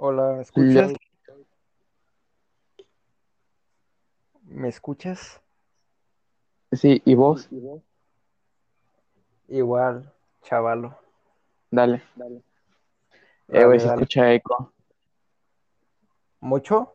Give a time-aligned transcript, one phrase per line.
[0.00, 0.92] Hola, ¿me escuchas?
[4.44, 5.40] ¿Me escuchas?
[6.72, 7.48] Sí, ¿y vos?
[9.48, 10.96] Igual, chavalo.
[11.70, 11.96] Dale.
[11.96, 12.02] Eh,
[13.48, 14.02] Dale, güey, se dale.
[14.02, 14.72] escucha eco.
[16.40, 16.94] ¿Mucho?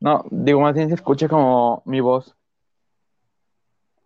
[0.00, 2.34] No, digo, más bien se escucha como mi voz.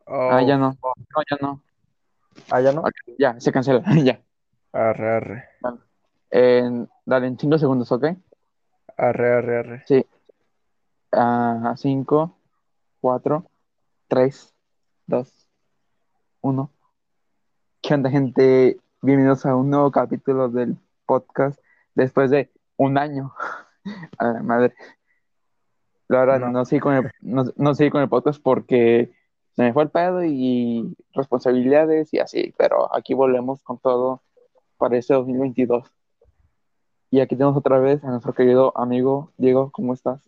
[0.06, 0.72] Ah, Oh, ya no.
[0.74, 0.94] fuck.
[0.98, 1.62] No, ya no.
[2.50, 2.82] Ah, ya no.
[3.18, 3.82] Ya, se cancela.
[4.04, 4.20] ya.
[4.72, 5.44] Arre, arre.
[6.30, 8.04] En- dale, en 5 segundos, ¿ok?
[8.96, 9.84] Arre, arre, arre.
[9.86, 10.06] Sí.
[11.12, 12.36] Ah, 5,
[13.00, 13.44] 4,
[14.08, 14.54] 3,
[15.06, 15.48] 2,
[16.40, 16.70] 1.
[17.82, 18.80] ¿Qué onda, gente?
[19.02, 21.60] Bienvenidos a un nuevo capítulo del podcast
[21.94, 23.32] después de un año.
[24.18, 24.74] A la madre.
[26.08, 26.50] La verdad, No.
[26.50, 29.12] no, seguí con el, no, no seguí con el podcast porque
[29.54, 34.22] se me fue el pedo y responsabilidades y así, pero aquí volvemos con todo
[34.76, 35.92] para este 2022.
[37.10, 40.20] Y aquí tenemos otra vez a nuestro querido amigo Diego, ¿cómo estás?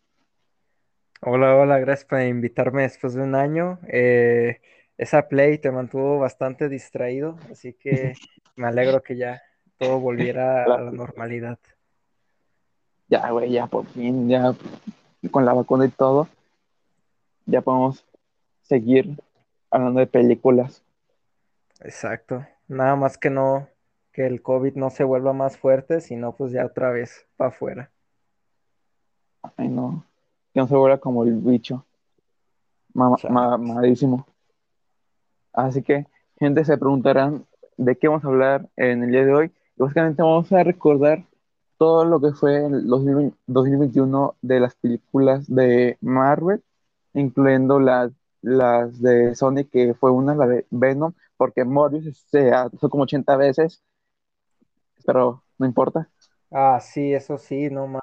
[1.21, 3.81] Hola, hola, gracias por invitarme después de un año.
[3.89, 4.61] Eh,
[4.97, 8.13] esa play te mantuvo bastante distraído, así que
[8.57, 9.43] me alegro que ya
[9.77, 11.59] todo volviera a la normalidad.
[13.09, 14.55] Ya, güey, ya por fin, ya
[15.33, 16.29] con la vacuna y todo,
[17.47, 18.05] ya podemos
[18.63, 19.21] seguir
[19.71, 20.85] hablando de películas.
[21.81, 22.47] Exacto.
[22.69, 23.67] Nada más que no,
[24.19, 27.93] que el COVID no se vuelva más fuerte, sino pues ya otra vez para afuera.
[29.57, 30.05] Ay, no,
[30.53, 31.87] que no se vuelva como el bicho,
[32.95, 34.27] mamadísimo.
[35.53, 37.47] Así que, gente, se preguntarán
[37.77, 39.53] de qué vamos a hablar en el día de hoy.
[39.77, 41.23] Y básicamente vamos a recordar
[41.77, 46.61] todo lo que fue el 2020 2021 de las películas de Marvel,
[47.15, 48.11] incluyendo las,
[48.43, 53.37] las de Sonic, que fue una, la de Venom, porque Morbius se atrasó como 80
[53.37, 53.81] veces,
[55.09, 56.07] pero no importa.
[56.51, 58.03] Ah, sí, eso sí, no más.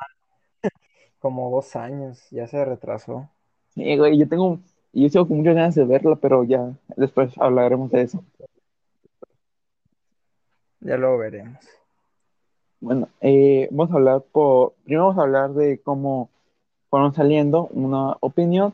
[1.20, 3.30] Como dos años, ya se retrasó.
[3.76, 4.60] Sí, güey, yo tengo,
[4.92, 8.24] yo con muchas ganas de verla, pero ya después hablaremos de eso.
[10.80, 11.60] Ya lo veremos.
[12.80, 16.32] Bueno, eh, vamos a hablar por, primero vamos a hablar de cómo
[16.90, 18.74] fueron saliendo, una opinión,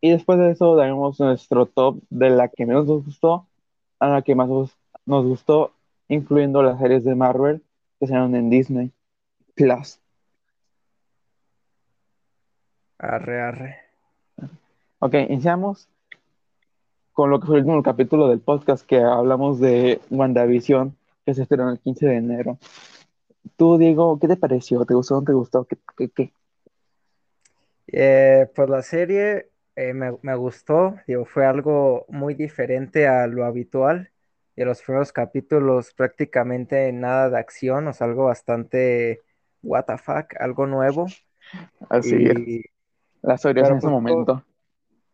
[0.00, 3.46] y después de eso daremos nuestro top de la que menos nos gustó
[3.98, 5.72] a la que más nos gustó,
[6.10, 7.62] incluyendo las series de Marvel
[7.98, 8.92] que salieron en Disney
[9.54, 10.00] Plus.
[12.98, 13.76] Arre, arre.
[14.98, 15.88] Ok, iniciamos
[17.12, 21.42] con lo que fue el último capítulo del podcast que hablamos de WandaVision, que se
[21.42, 22.58] estrenó el 15 de enero.
[23.56, 24.84] Tú, Diego, ¿qué te pareció?
[24.84, 25.64] ¿Te gustó o no te gustó?
[25.64, 26.32] ¿Qué, qué, qué?
[27.86, 33.44] Eh, pues la serie eh, me, me gustó, digo, fue algo muy diferente a lo
[33.44, 34.10] habitual.
[34.56, 39.20] Y los primeros capítulos prácticamente nada de acción, o sea, algo bastante
[39.62, 41.06] what the fuck, algo nuevo.
[41.88, 42.64] Así es, Y,
[43.22, 44.44] las teorías en ese pues estuvo- momento.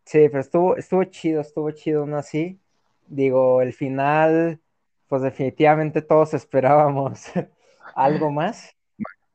[0.05, 2.59] sí, pero estuvo, estuvo chido, estuvo chido aún así.
[3.07, 4.59] Digo, el final,
[5.07, 7.25] pues definitivamente todos esperábamos
[7.95, 8.75] algo más.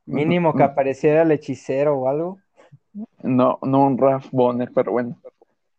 [0.04, 2.38] Mínimo que apareciera el hechicero o algo.
[3.22, 5.16] No, no un Ralph Bonner, pero bueno.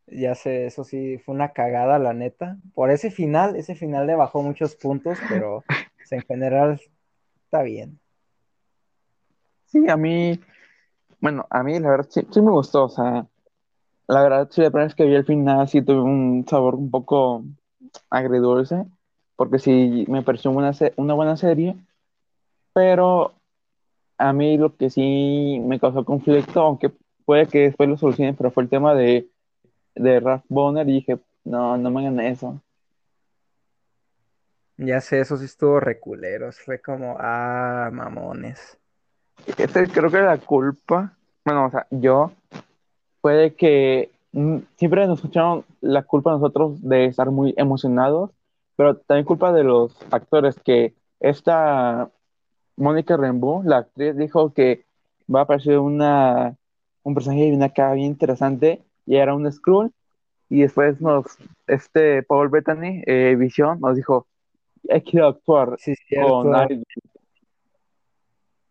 [0.07, 2.57] Ya sé, eso sí, fue una cagada, la neta.
[2.73, 5.63] Por ese final, ese final le bajó muchos puntos, pero
[6.11, 6.81] en general
[7.45, 7.99] está bien.
[9.65, 10.39] Sí, a mí,
[11.19, 13.25] bueno, a mí la verdad sí, sí me gustó, o sea,
[14.07, 16.91] la verdad sí, la primera vez que vi el final sí tuve un sabor un
[16.91, 17.43] poco
[18.09, 18.85] agridulce,
[19.35, 21.75] porque sí me pareció una, una buena serie,
[22.73, 23.33] pero
[24.17, 26.91] a mí lo que sí me causó conflicto, aunque
[27.25, 29.27] puede que después lo solucionen, pero fue el tema de,
[29.95, 32.61] de Ralph Bonner y dije, no, no me hagan eso.
[34.77, 36.59] Ya sé, eso sí estuvo reculeros.
[36.59, 38.77] Fue como, ah, mamones.
[39.57, 41.15] Este, creo que la culpa,
[41.45, 42.31] bueno, o sea, yo,
[43.21, 48.31] puede que mm, siempre nos escucharon la culpa a nosotros de estar muy emocionados,
[48.75, 52.09] pero también culpa de los actores, que esta
[52.75, 54.85] Mónica Rambeau, la actriz, dijo que
[55.33, 56.57] va a aparecer una,
[57.03, 59.91] un personaje de una cara bien interesante y era un Skrull,
[60.49, 61.25] y después nos,
[61.67, 64.27] este Paul Bettany, eh, Vision, nos dijo,
[64.89, 66.83] hay que actuar Sí, con alguien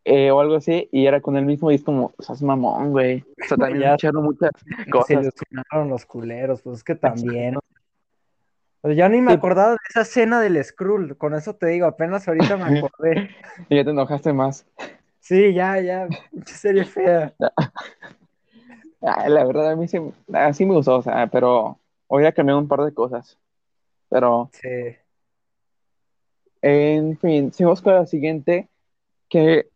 [0.04, 3.20] eh, o algo así, y era con él mismo, y es como, seas mamón, güey.
[3.40, 4.50] O sea, también Ya echaron muchas
[4.84, 5.10] se cosas.
[5.10, 7.56] ilusionaron los culeros, pues es que también.
[8.82, 9.38] Sea, ya ni me Sí.
[9.38, 13.30] acordaba de esa escena del Skrull, con eso te digo, apenas ahorita me acordé.
[13.70, 14.66] Y ya te enojaste más.
[15.20, 16.08] Sí, ya, ya,
[16.46, 17.32] serie fea.
[19.02, 19.98] Ah, la verdad, a mí sí,
[20.32, 23.38] ah, sí me gustó, o sea, pero hoy ha cambiado un par de cosas.
[24.08, 24.68] Pero, Sí.
[26.60, 28.68] en fin, seguimos con la siguiente,
[29.28, 29.68] que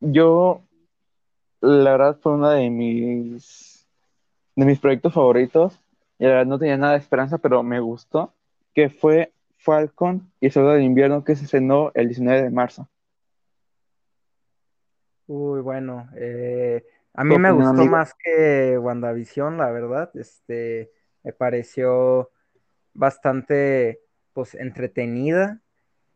[0.00, 0.60] yo
[1.60, 3.86] la verdad fue uno de mis,
[4.54, 5.80] de mis proyectos favoritos.
[6.18, 8.32] Y la verdad no tenía nada de esperanza, pero me gustó.
[8.74, 12.88] Que fue Falcon y el Soldado del Invierno que se estrenó el 19 de marzo.
[15.26, 16.84] Uy, bueno, eh,
[17.16, 17.92] a ¿Tu mí me gustó amigo?
[17.92, 20.10] más que WandaVision, la verdad.
[20.14, 20.90] Este,
[21.22, 22.30] me pareció
[22.94, 24.00] bastante,
[24.32, 25.60] pues, entretenida.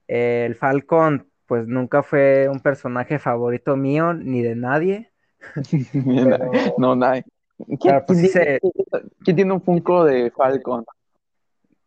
[0.08, 5.12] Eh, el Falcon, pues, nunca fue un personaje favorito mío ni de nadie,
[6.24, 7.24] pero, No, nadie.
[7.56, 8.60] ¿Quién, pero pues quién se,
[9.24, 10.84] quién tiene un Funko de Falcon?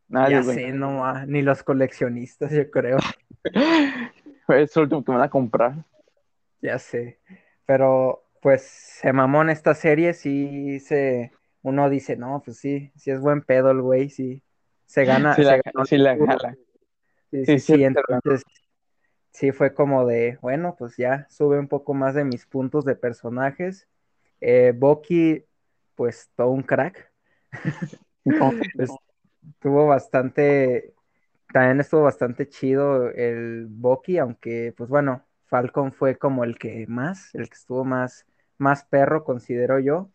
[0.08, 2.98] Nadie, ya sé, no, ma- ni los coleccionistas, yo creo,
[4.48, 5.86] Es el último que me van a comprar.
[6.62, 7.20] ya sé.
[7.66, 11.32] Pero, pues, se mamó en esta serie, sí se,
[11.62, 14.44] uno dice, no, pues sí, sí es buen pedo el güey, sí,
[14.86, 16.56] se gana, Sí se la, ganó sí la jala.
[17.32, 18.44] Sí, Sí, entonces
[19.32, 22.96] sí fue como de, bueno, pues ya sube un poco más de mis puntos de
[22.96, 23.88] personajes.
[24.42, 25.44] Eh, Bucky,
[25.96, 27.12] pues todo un crack.
[28.76, 28.90] Pues,
[29.50, 30.94] estuvo bastante,
[31.52, 37.36] también estuvo bastante chido el Bucky, aunque pues bueno, Falcon fue como el que más,
[37.36, 38.26] el que estuvo más,
[38.58, 40.10] más perro, considero yo.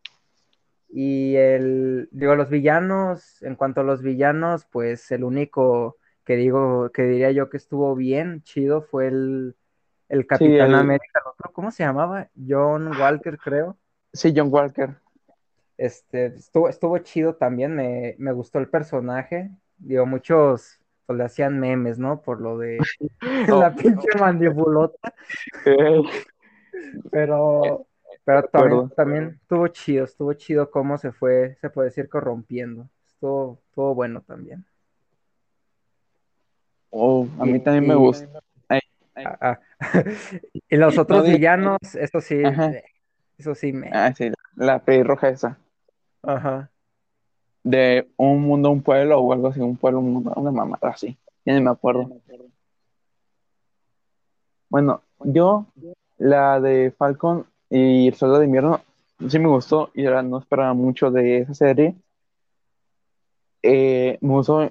[0.88, 6.90] Y el, digo, los villanos, en cuanto a los villanos, pues el único que digo,
[6.92, 9.56] que diría yo que estuvo bien, chido, fue el,
[10.08, 12.28] el Sí, Capitán el, América, el otro, ¿cómo se llamaba?
[12.36, 13.78] John Walker, creo.
[14.12, 14.96] sí, John Walker.
[15.76, 19.50] Este, estuvo, estuvo chido también, me, me gustó el personaje.
[19.76, 22.20] Digo, muchos pues, le hacían memes, ¿no?
[22.20, 22.78] Por lo de
[23.48, 25.14] Oh, la pinche mandibulota,
[27.10, 27.86] pero,
[28.28, 32.86] pero también, también estuvo chido, estuvo chido cómo se fue, se puede decir, corrompiendo.
[33.06, 34.66] Estuvo, estuvo bueno también.
[36.90, 38.28] Oh, a mí Y, también me y, gusta.
[38.68, 38.80] Ay,
[39.16, 39.60] ah, ah.
[40.68, 42.74] y los otros villanos, eso sí, Ajá.
[43.38, 43.88] eso sí me.
[43.94, 45.56] Ah, sí, la pelirroja esa.
[46.22, 46.70] Ajá.
[47.62, 51.16] De un mundo, un pueblo o algo así, un pueblo, un mundo, una mamada así.
[51.46, 52.10] Ya ni me acuerdo.
[54.68, 55.64] Bueno, yo,
[56.18, 58.82] la de Falcon y el Soldado de Invierno,
[59.28, 61.96] sí me gustó y ahora no esperaba mucho de esa serie.
[63.62, 64.70] Eh, me gustó.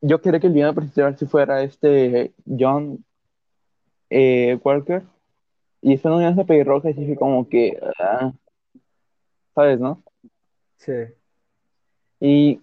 [0.00, 3.04] Yo quería que el villano principal si fuera este John
[4.10, 5.02] eh, Walker.
[5.80, 8.32] Y después no me esa pelirroja y sí fue como que, ah,
[9.54, 10.02] ¿sabes, no?
[10.76, 10.92] Sí.
[12.20, 12.60] Y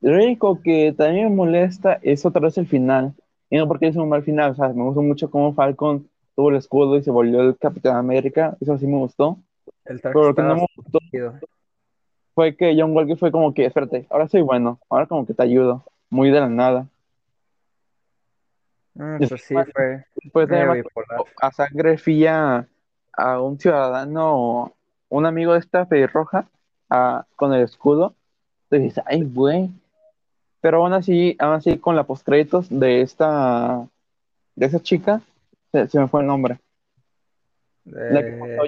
[0.00, 3.14] lo único que también me molesta es otra vez el final.
[3.50, 6.50] Y no porque es un mal final, o sea, me gustó mucho cómo Falcon tuvo
[6.50, 8.56] el escudo y se volvió el Capitán América.
[8.60, 9.38] Eso sí me gustó.
[9.84, 10.98] El Pero lo que no me gustó
[12.34, 15.42] fue que John Walker fue como que, espérate, ahora soy bueno, ahora como que te
[15.42, 15.84] ayudo.
[16.10, 16.86] Muy de la nada.
[18.94, 20.84] Mm, Y pues sí, fue Después de
[21.40, 22.66] a sangre fría
[23.12, 24.72] a un ciudadano,
[25.08, 26.46] un amigo de esta pelirroja,
[26.90, 28.14] a- con el escudo,
[28.68, 29.70] te dices, ay, güey.
[30.60, 33.86] Pero aún así, aún así con la postcréditos de esta,
[34.56, 35.20] de esa chica,
[35.74, 36.58] se, se me fue el nombre.
[38.08, 38.64] La que Eh,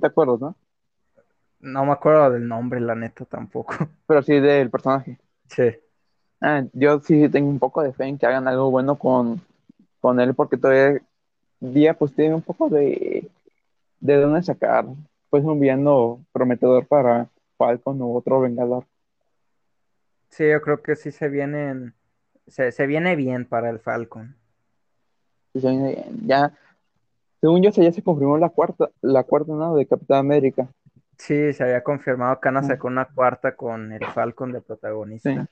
[0.00, 0.56] te acuerdas, ¿no?
[1.60, 3.74] no me acuerdo del nombre, la neta, tampoco.
[4.06, 5.18] Pero sí del personaje.
[5.48, 5.78] Sí.
[6.40, 9.40] Ah, yo sí tengo un poco de fe en que hagan algo bueno con,
[10.00, 11.02] con él, porque todavía
[11.60, 13.30] día pues tiene un poco de,
[14.00, 14.86] de dónde sacar.
[15.30, 18.86] Pues un villano prometedor para Falcon u otro Vengador.
[20.30, 21.94] Sí, yo creo que sí se vienen,
[22.46, 24.36] se, se viene bien para el Falcon.
[24.36, 24.36] Y se
[25.08, 25.47] viene bien.
[26.24, 26.52] Ya,
[27.40, 29.74] según yo, se- ya se confirmó la cuarta, la cuarta, ¿no?
[29.76, 30.68] De Capitán América.
[31.16, 32.64] Sí, se había confirmado que van a Ah.
[32.64, 34.64] sacar una cuarta con el Falcon de Sí.
[34.66, 35.48] protagonista.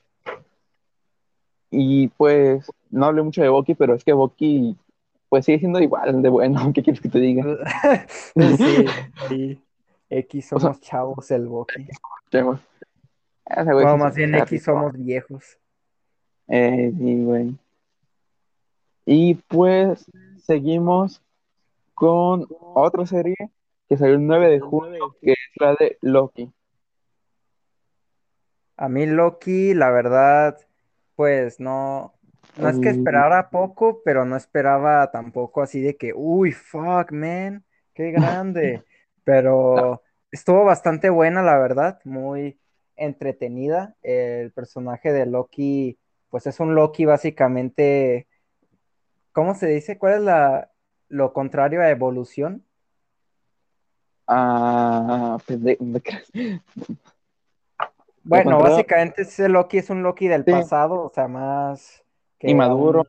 [1.69, 4.77] Y pues, no hablé mucho de Bucky, pero es que Bucky,
[5.29, 7.43] pues sigue siendo igual de bueno, ¿qué quieres que te diga?
[8.57, 8.85] Sí,
[9.27, 9.61] sí.
[10.09, 11.87] X O sea- somos chavos, el Bucky.
[12.31, 12.59] Chavos.
[13.49, 15.57] Sí más bien X somos viejos.
[16.47, 17.55] Eh, sí, güey.
[19.09, 20.05] Y pues,
[20.43, 21.21] seguimos
[21.95, 23.35] con otra serie
[23.87, 26.51] que salió el 9 de junio, que es la de Loki.
[28.75, 30.57] A mí Loki, la verdad,
[31.15, 32.13] pues no,
[32.57, 32.91] no es que Mm.
[32.91, 38.11] esperara poco, pero no esperaba tampoco así de que, uy, fuck, man, qué
[38.51, 38.83] grande.
[39.23, 42.59] Pero estuvo bastante buena, la verdad, muy
[42.97, 43.95] entretenida.
[44.03, 45.97] El personaje de Loki,
[46.29, 48.27] pues es un Loki básicamente,
[49.37, 49.99] ¿cómo se dice?
[49.99, 50.71] ¿Cuál es la,
[51.09, 52.65] lo contrario a evolución?
[54.25, 56.23] Ah, pende- ¿de?
[58.23, 60.49] Bueno, contrario- básicamente ese Loki es un Loki del Sí.
[60.51, 62.03] pasado, o sea, más
[62.39, 63.01] que Inmaduro,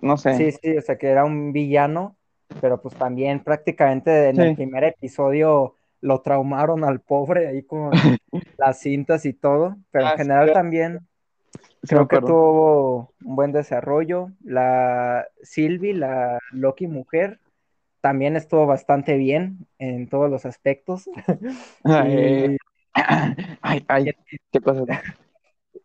[0.00, 0.36] un- no sé.
[0.36, 2.16] Sí, sí, o sea, que era un villano,
[2.60, 7.90] pero pues también prácticamente en el primer episodio lo traumaron al pobre ahí con
[8.56, 11.08] las cintas y todo, pero en Ah, general también
[11.82, 14.30] creo que tuvo un buen desarrollo.
[14.42, 17.40] La Sylvie, la Loki mujer,
[18.00, 21.08] también estuvo bastante bien en todos los aspectos.
[21.84, 22.56] Ay, Y,
[23.62, 24.10] ay, ay,
[24.50, 24.84] qué cosa.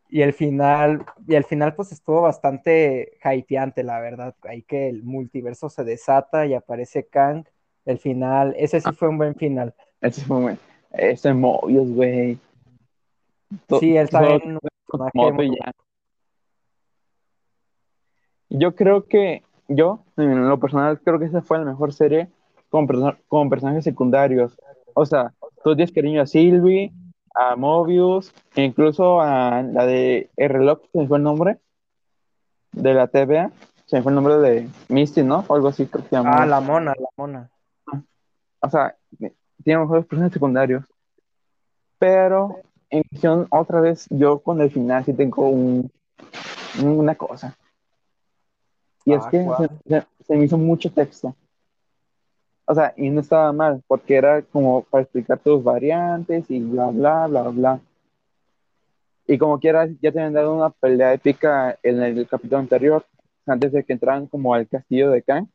[0.10, 4.36] y el final, y el final pues estuvo bastante hypeante, la verdad.
[4.44, 7.46] Ahí que el multiverso se desata y aparece Kang.
[7.86, 9.74] El final, ese sí fue un buen final.
[10.02, 10.58] Ese fue muy...
[10.92, 12.38] Ese Mobius, güey.
[13.80, 14.58] Sí, él también
[14.92, 15.72] un moto y ya.
[18.50, 22.30] Yo creo que, yo, en lo personal, creo que esa fue la mejor serie
[22.70, 24.58] con, perso- con personajes secundarios.
[24.94, 26.92] O sea, tú tienes cariño a Sylvie,
[27.36, 31.60] a Mobius, e incluso a la de el reloj, se me fue el nombre,
[32.72, 33.52] de la TVA,
[33.86, 35.44] se me fue el nombre de Misty, ¿no?
[35.48, 36.44] O algo así, creo que se llamaba.
[36.44, 37.50] Ah, la mona, la mona.
[38.60, 38.96] O sea,
[39.64, 40.84] tiene mejores personajes secundarios.
[42.00, 45.92] Pero, en cuestión, otra vez, yo con el final sí tengo un,
[46.82, 47.56] una cosa.
[49.08, 49.70] Y es Ah, que ¿cuál?
[49.88, 51.34] se, se- se me hizo mucho texto.
[52.66, 56.88] O sea, y no estaba mal, porque era como para explicar tus variantes y bla,
[56.88, 57.80] bla, bla, bla.
[59.26, 63.06] Y como quiera, ya te habían dado una pelea épica en el capítulo anterior,
[63.46, 65.48] antes de que entraran como al castillo de Kang.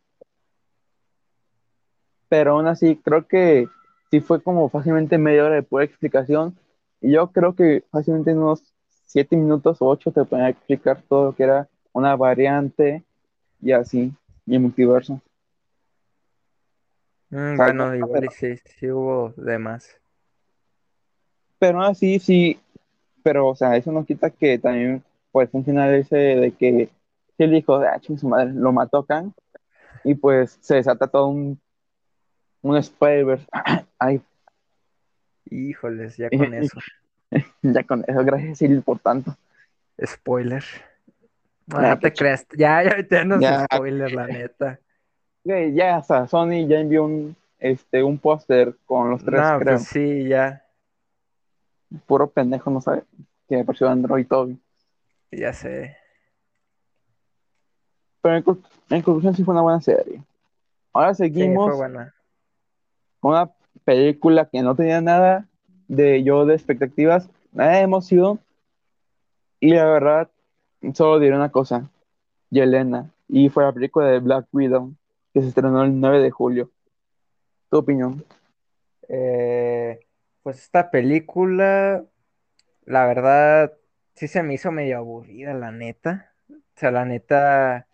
[2.31, 3.69] Pero aún así, creo que
[4.11, 6.57] sí fue como fácilmente media hora de pura explicación.
[7.03, 8.63] Y yo creo que fácilmente en unos
[9.05, 13.05] siete minutos o ocho te podían explicar todo lo que era una variante
[13.63, 14.13] y así,
[14.45, 15.21] y el multiverso.
[17.31, 19.97] Mm, sea, bueno, no- igual sí, sí hubo de más.
[21.59, 22.61] Pero así, sí,
[23.23, 26.91] pero o sea, eso no quita que también pues fue un final ese de que
[27.37, 29.33] sí el hijo de ah, su madre, lo mató Kang
[30.05, 31.59] y pues se desata todo un,
[32.63, 33.47] un Spider-Verse.
[33.99, 34.21] Ay,
[35.49, 36.81] Híjoles, ya con eso.
[37.63, 39.37] ya con eso, gracias Silvia por tanto.
[40.05, 40.65] Spoiler.
[41.67, 42.47] No, Ya, no te creas.
[42.57, 43.67] Ya, ya, ya no es Ya.
[43.73, 44.79] spoiler, la neta.
[45.45, 49.77] Güey, ya hasta Sony ya envió un, este, un póster con los tres, No, creo.
[49.79, 50.65] pues sí, ya,
[52.07, 53.05] Puro pendejo, ¿no sabe?
[53.49, 54.59] Que me pareció Android Toby.
[55.31, 55.97] ya sé.
[58.23, 58.45] Pero en,
[58.91, 60.23] en conclusión sí fue una buena serie.
[60.93, 62.15] Ahora Sí, seguimos fue buena.
[63.21, 63.51] con una
[63.85, 65.47] película que no tenía nada
[65.89, 68.41] de yo de expectativas, nada de emoción.
[69.61, 70.31] Y la verdad,
[70.95, 71.89] solo diré una cosa.
[72.51, 73.11] Yelena.
[73.29, 74.93] Y fue la película de Black Widow,
[75.33, 76.71] que se estrenó el 9 de julio.
[77.71, 78.25] ¿Tu opinión?
[79.09, 80.01] Eh,
[80.43, 82.05] pues esta película,
[82.85, 83.73] la verdad,
[84.15, 86.33] sí se me hizo medio aburrida, la neta.
[86.51, 87.87] O sea, la neta,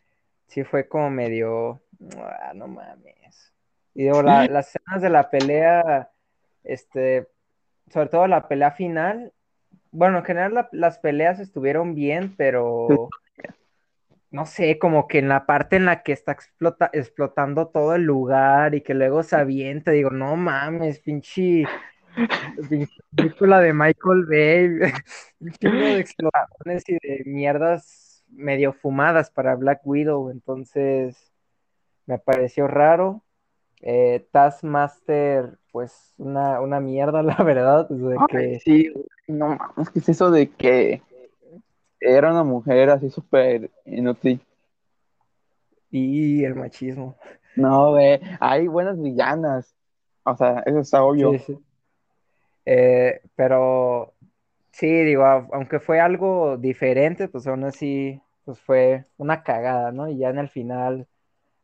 [0.47, 1.81] sí fue como medio,
[2.17, 3.53] ah, no mames.
[3.95, 6.11] Y digo, la- las escenas de la pelea,
[6.65, 7.29] este,
[7.93, 9.33] sobre todo la pelea final,
[9.93, 13.09] bueno, en general la- las peleas estuvieron bien, pero
[14.31, 18.03] no sé, como que en la parte en la que está explota- explotando todo el
[18.03, 21.65] lugar y que luego se avienta, digo, no mames, pinche,
[23.17, 24.93] película de Michael Bay,
[25.41, 31.33] de explosiones y de mierdas medio fumadas para Black Widow, entonces
[32.07, 33.25] me pareció raro.
[33.81, 38.93] Eh, Taskmaster, pues una, una mierda, la verdad, de que sí,
[39.27, 41.03] no mames, ¿qué es eso de que
[42.01, 44.41] era una mujer así súper inútil?
[45.91, 47.17] y el machismo.
[47.57, 49.75] No, ve, hay buenas villanas.
[50.25, 51.33] O sea, eso está obvio.
[51.33, 51.59] Sí, sí.
[52.67, 54.13] Eh, pero
[54.73, 60.09] sí, digo, aunque fue algo diferente, pues aún así, pues fue una cagada, ¿no?
[60.09, 61.07] Y ya en el final,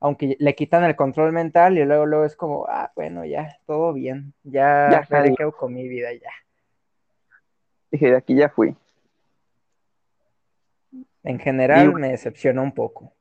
[0.05, 3.95] aunque le quitan el control mental y luego, luego es como, ah, bueno, ya, todo
[3.95, 6.29] bien, ya Ya, qué hago con mi vida, ya.
[7.91, 8.77] Dije, de aquí ya fui.
[11.23, 13.15] En general Y- me decepcionó un poco.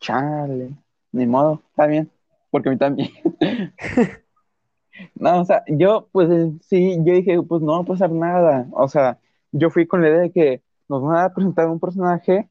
[0.00, 0.72] Chale,
[1.12, 2.10] ni modo, está bien,
[2.50, 3.08] porque a mí también.
[5.14, 6.28] No, o sea, yo, pues
[6.60, 8.66] sí, yo dije, pues no va a pasar nada.
[8.72, 9.16] O sea,
[9.50, 12.49] yo fui con la idea de que nos van a presentar un personaje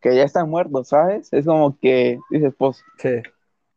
[0.00, 1.32] que ya está muerto, ¿sabes?
[1.32, 3.22] Es como que dices, pues Sí.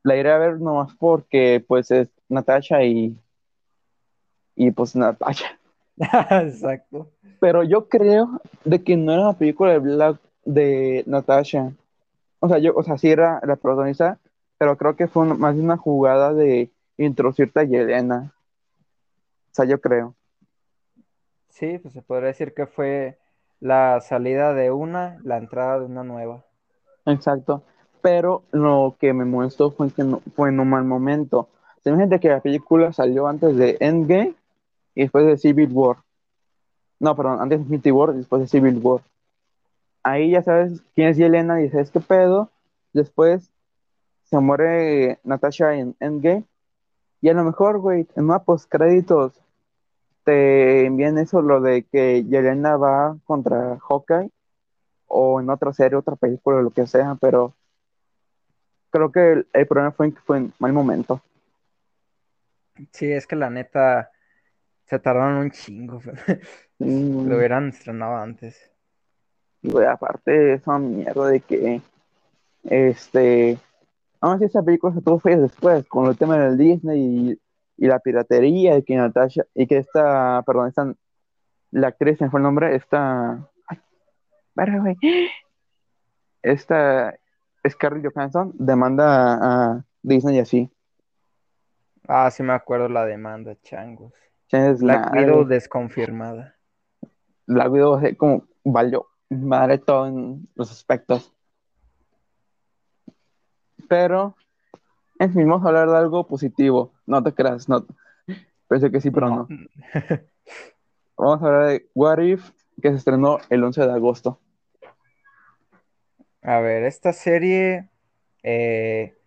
[0.04, 3.18] la iré a ver nomás porque, pues es Natasha y,
[4.56, 5.58] y pues Natasha.
[5.98, 7.12] Exacto.
[7.40, 11.74] Pero yo creo de que no era una película de Black de Natasha.
[12.40, 14.20] O sea, yo, o sea, sí era la protagonista,
[14.58, 18.34] pero creo que fue más una jugada de introducirte a Yelena.
[19.52, 20.16] O sea, yo creo.
[21.50, 23.19] Sí, pues se podría decir que fue
[23.60, 26.44] la salida de una, la entrada de una nueva.
[27.06, 27.64] Exacto.
[28.02, 31.50] Pero lo que me molestó fue que no, fue en un mal momento.
[31.86, 34.36] Imagínate que la película salió antes de Endgame
[34.96, 35.98] y después de Civil War.
[37.00, 39.02] No, perdón, antes de Infinity War y después de Civil War.
[40.04, 42.50] Ahí ya sabes quién es Yelena y dices, ¿qué pedo?
[42.94, 43.50] Después
[44.24, 46.44] se muere Natasha en Endgame.
[47.22, 49.34] Y a lo mejor, güey, en una créditos
[50.30, 54.30] te envían eso, lo de que Yelena va contra Hawkeye
[55.08, 57.56] o en otra serie, otra película, lo que sea, pero
[58.92, 61.20] creo que el, problema fue en que fue en mal momento.
[62.92, 64.12] Sí, es que la neta
[64.86, 66.00] se tardaron un chingo.
[66.78, 68.72] Lo hubieran estrenado antes.
[69.64, 71.82] Y aparte esa mierda de que
[72.66, 73.58] este
[74.22, 77.40] aún si esa película se tuvo después, con el tema del Disney y,
[77.88, 80.94] la piratería, y que Natasha, y que esta, perdón, esta,
[81.72, 82.76] la actriz, ¿me fue el nombre?
[82.76, 83.80] Esta, ay,
[86.42, 87.16] esta
[87.68, 90.72] Scarlett Johansson demanda a Disney y así.
[92.08, 94.14] Ah, sí me acuerdo la demanda, changos.
[94.52, 96.56] La Widow desconfirmada.
[97.46, 101.32] La Widow como valió madre todo en los aspectos.
[103.88, 104.36] Pero,
[105.20, 106.94] en fin, vamos a hablar de algo positivo.
[107.06, 107.86] No te creas, no.
[108.68, 109.48] Pensé que sí, pero no.
[111.18, 114.40] vamos a hablar de What If, que se estrenó el 11 de agosto.
[116.42, 117.90] A ver, esta serie,
[118.44, 119.18] eh,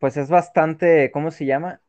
[0.00, 1.80] pues es bastante, ¿cómo se llama?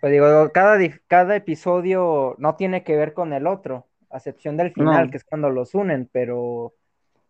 [0.00, 4.72] Pues digo, cada, cada episodio no tiene que ver con el otro, a excepción del
[4.72, 6.74] final, que es cuando los unen, pero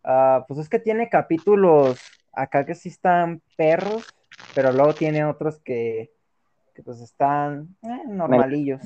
[0.05, 2.01] ah, pues es que tiene capítulos
[2.33, 4.07] acá que sí están perros,
[4.55, 6.13] pero luego tiene otros que,
[6.85, 8.83] pues están eh, normalillos.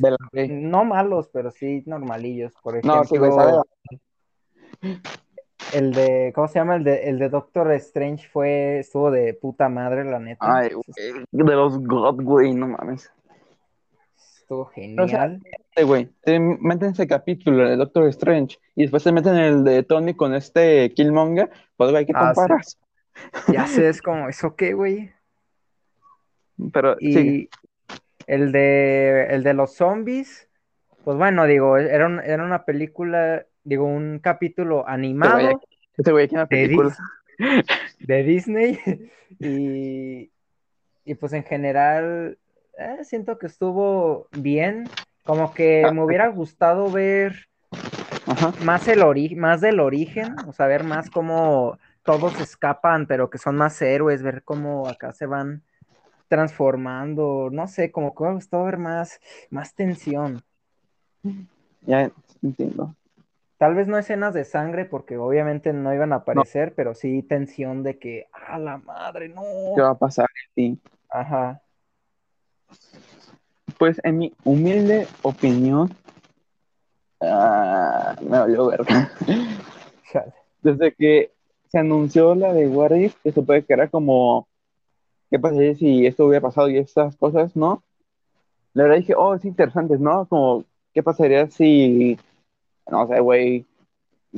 [0.48, 2.54] no malos, pero sí normalillos.
[2.62, 3.64] Por ejemplo,
[5.74, 6.76] el de, ¿cómo se llama?
[6.76, 10.38] El de, el de Doctor Strange fue, estuvo de puta madre, la neta.
[10.40, 10.70] Ay,
[11.30, 13.10] de los God, güey, no mames
[14.74, 15.40] genial.
[15.84, 20.14] güey, te meten ese capítulo de Doctor Strange y después te meten el de Tony
[20.14, 22.78] con este Killmonger, pues güey, ¿qué ah, comparas?
[23.52, 25.12] Ya sé, es como, ¿eso qué, güey?
[26.72, 27.48] Pero, y
[28.26, 30.48] el de, el de los zombies,
[31.04, 35.60] pues bueno, digo, era, era una película, digo, un capítulo animado.
[35.96, 36.96] Este güey, una película.
[37.98, 38.78] De, Disney.
[39.40, 40.30] y,
[41.04, 42.38] y pues en general
[42.78, 44.88] eh, siento que estuvo bien.
[45.24, 47.48] Como que me hubiera gustado ver
[48.64, 53.38] más el ori más del origen, o sea, ver más cómo todos escapan, pero que
[53.38, 55.62] son más héroes, ver cómo acá se van
[56.32, 60.42] transformando, no sé, como que me gustó ver más, más tensión.
[61.82, 62.10] Ya
[62.42, 62.96] entiendo.
[63.58, 67.82] Tal vez no escenas de sangre, porque obviamente no iban a aparecer, pero sí tensión
[67.82, 69.42] de que, a la madre, no.
[69.76, 70.26] ¿Qué va a pasar?
[70.54, 70.78] Sí.
[71.10, 71.60] Ajá.
[73.76, 75.94] Pues en mi humilde opinión,
[77.20, 79.12] uh, me valió verga.
[80.62, 81.30] Desde que
[81.68, 82.92] se anunció la de What
[83.22, 84.48] que puede que era como,
[85.32, 87.82] ¿qué pasaría si esto hubiera pasado y estas cosas, no?
[88.74, 90.26] La verdad dije, oh, es interesante, ¿no?
[90.28, 90.64] Como,
[90.94, 92.18] ¿qué pasaría si,
[92.88, 93.66] no sé, güey,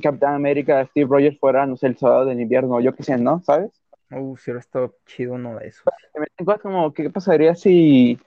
[0.00, 3.42] Capitán América, Steve Rogers fuera, no sé, el soldado del invierno, yo qué sé, ¿no?
[3.42, 3.72] ¿Sabes?
[4.10, 5.84] Uh, si hubiera estado chido uno de esos.
[6.62, 8.18] como, ¿qué pasaría si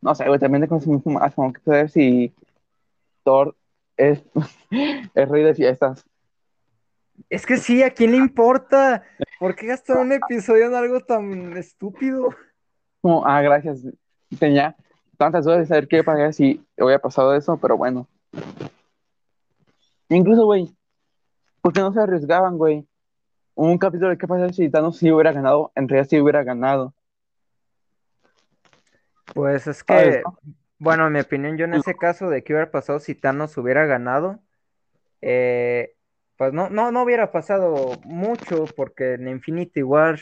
[0.00, 2.32] no sé, güey, también de cosas más, como que saber si
[3.24, 3.56] Thor
[3.96, 4.22] es,
[5.14, 6.04] es rey de fiestas.
[7.28, 9.02] Es que sí, ¿a quién le importa?
[9.38, 12.30] ¿Por qué gastar un episodio en algo tan estúpido?
[13.00, 13.82] Como, ah, gracias.
[14.38, 14.76] Tenía
[15.16, 18.08] tantas dudas de saber qué pasaría si hubiera pasado eso, pero bueno.
[20.08, 20.74] Incluso, güey,
[21.60, 22.86] ¿por qué no se arriesgaban, güey?
[23.54, 26.94] Un capítulo de qué pasaría si Thanos sí hubiera ganado, en realidad sí hubiera ganado.
[29.34, 30.22] Pues es que,
[30.78, 33.84] bueno, en mi opinión, yo en ese caso de qué hubiera pasado si Thanos hubiera
[33.86, 34.40] ganado,
[35.20, 35.94] eh,
[36.38, 40.18] pues no, no, no hubiera pasado mucho, porque en Infinity War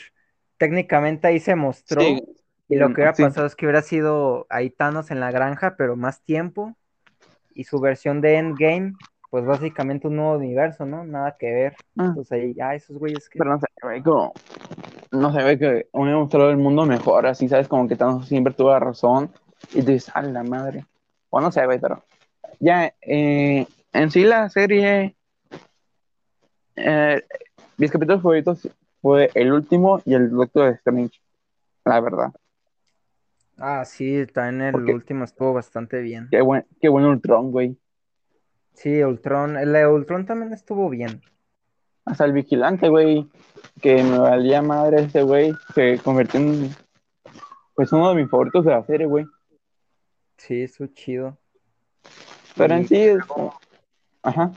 [0.57, 5.11] técnicamente ahí se mostró, y lo que hubiera pasado es que hubiera sido ahí Thanos
[5.11, 6.75] en la granja, pero más tiempo,
[7.53, 8.93] y su versión de Endgame,
[9.29, 11.03] pues básicamente un nuevo universo, ¿no?
[11.03, 11.75] Nada que ver.
[11.97, 12.13] Ah.
[12.15, 13.37] Pues ahí, ah, esos güeyes que.
[13.37, 13.67] Pero no sé,
[14.03, 14.33] como,
[15.11, 17.67] no se ve que uno mostrado el mundo mejor, así, ¿sabes?
[17.67, 19.31] Como que Thanos siempre tuvo la razón,
[19.71, 20.85] y tú dices, a la madre.
[21.29, 22.03] O no sé, güey, pero.
[22.59, 25.13] Ya, eh, en sí la serie.
[26.77, 27.23] Eh,
[27.77, 28.69] mis capítulos favoritos
[29.01, 31.19] fue el último y el Doctor Strange,
[31.83, 32.31] la verdad.
[33.57, 36.27] Ah, sí, también el último estuvo bastante bien.
[36.29, 37.75] Qué buen, qué buen Ultron, güey.
[38.73, 41.21] Sí, Ultron, el de Ultron también estuvo bien.
[42.05, 43.27] Hasta el vigilante, güey,
[43.81, 46.69] que me valía madre ese güey, se convirtió en
[47.73, 49.25] pues uno de mis favoritos de la serie, güey.
[50.37, 51.37] Sí, eso chido.
[52.55, 53.19] Pero en sí es...
[54.21, 54.51] Ajá.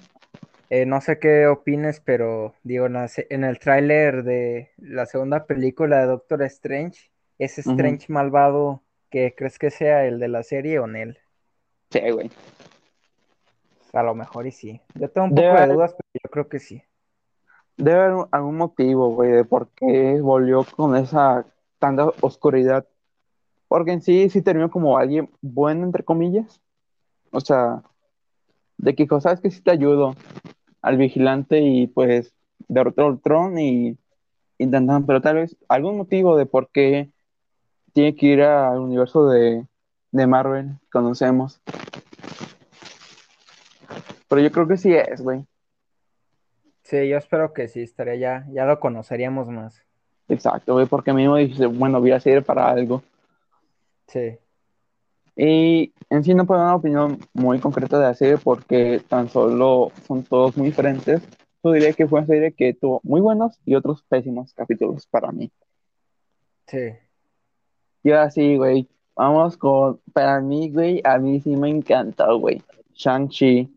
[0.70, 5.04] Eh, no sé qué opines, pero digo, en, la se- en el tráiler de la
[5.06, 7.70] segunda película de Doctor Strange, ese ujú.
[7.72, 11.18] Strange malvado que crees que sea el de la serie o Nel.
[11.90, 12.30] Sí, güey.
[13.92, 14.80] A lo mejor y sí.
[14.94, 16.82] Yo tengo un Debe poco de dudas, pero yo creo que sí.
[17.76, 21.44] debe haber algún motivo, güey, de por qué volvió con esa
[21.78, 22.86] tanta oscuridad.
[23.66, 26.60] Porque en sí, sí terminó como alguien bueno, entre comillas.
[27.32, 27.82] O sea,
[28.78, 30.14] de que sabes que sí te ayudo
[30.82, 32.34] al vigilante y pues
[32.68, 33.96] derrotó al Ultron y
[34.58, 37.10] intentaron, pero tal vez algún motivo de por qué
[37.92, 39.66] tiene que ir al universo de,
[40.12, 41.60] de Marvel, que conocemos.
[44.28, 45.44] Pero yo creo que sí es, güey.
[46.82, 49.82] Sí, yo espero que sí, estaría ya, ya lo conoceríamos más.
[50.28, 53.02] Exacto, güey, porque mismo dice, bueno, voy a seguir para algo.
[54.06, 54.38] Sí,
[55.42, 59.30] Y en sí no puedo dar una opinión muy concreta de la serie porque tan
[59.30, 61.22] solo son todos muy diferentes.
[61.64, 65.32] Yo diría que fue una serie que tuvo muy buenos y otros pésimos capítulos para
[65.32, 65.50] mí.
[66.66, 66.92] sí.
[68.02, 72.62] Y ahora sí, güey, vamos con, para mí, güey, a mí sí me encantó, güey.
[72.92, 73.74] Shang-Chi,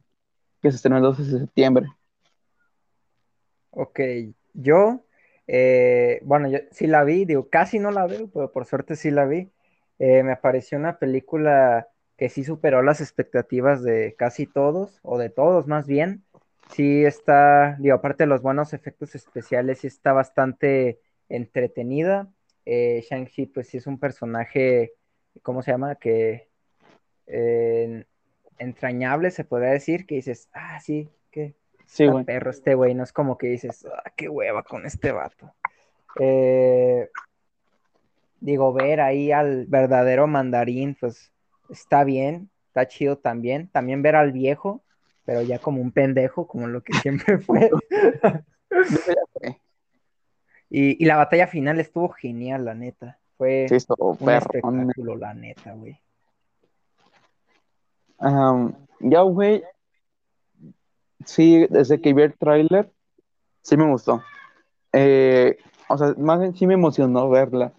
[0.61, 1.87] que se estrenó el 12 de septiembre.
[3.71, 4.01] Ok,
[4.53, 5.05] yo,
[5.47, 9.11] eh, bueno, yo sí la vi, digo, casi no la veo, pero por suerte sí
[9.11, 9.49] la vi.
[9.99, 15.29] Eh, me pareció una película que sí superó las expectativas de casi todos, o de
[15.29, 16.23] todos más bien.
[16.71, 22.31] Sí está, digo, aparte de los buenos efectos especiales, sí está bastante entretenida.
[22.65, 24.93] Eh, Shang-Chi, pues sí es un personaje,
[25.41, 25.95] ¿cómo se llama?
[25.95, 26.49] Que
[27.27, 28.05] eh,
[28.57, 33.13] entrañable, se podría decir, que dices, ah, sí, que Sí, perro este güey, no es
[33.13, 35.53] como que dices, ah, qué hueva con este vato.
[36.19, 37.09] Eh,
[38.43, 41.31] digo, ver ahí al verdadero mandarín, pues
[41.69, 43.69] está bien, está chido también.
[43.69, 44.83] También ver al viejo,
[45.25, 47.71] pero ya como un pendejo, como lo que siempre fue.
[50.69, 53.17] Y, y la batalla final estuvo genial, la neta.
[53.19, 54.45] Sí, Fue estuvo un perro.
[54.45, 55.97] espectáculo, la neta, güey.
[58.99, 59.63] Ya, güey,
[61.25, 62.91] sí, desde que vi el tráiler,
[63.61, 64.21] sí me gustó.
[64.93, 65.57] Eh,
[65.89, 67.73] o sea, más bien sí me emocionó verla.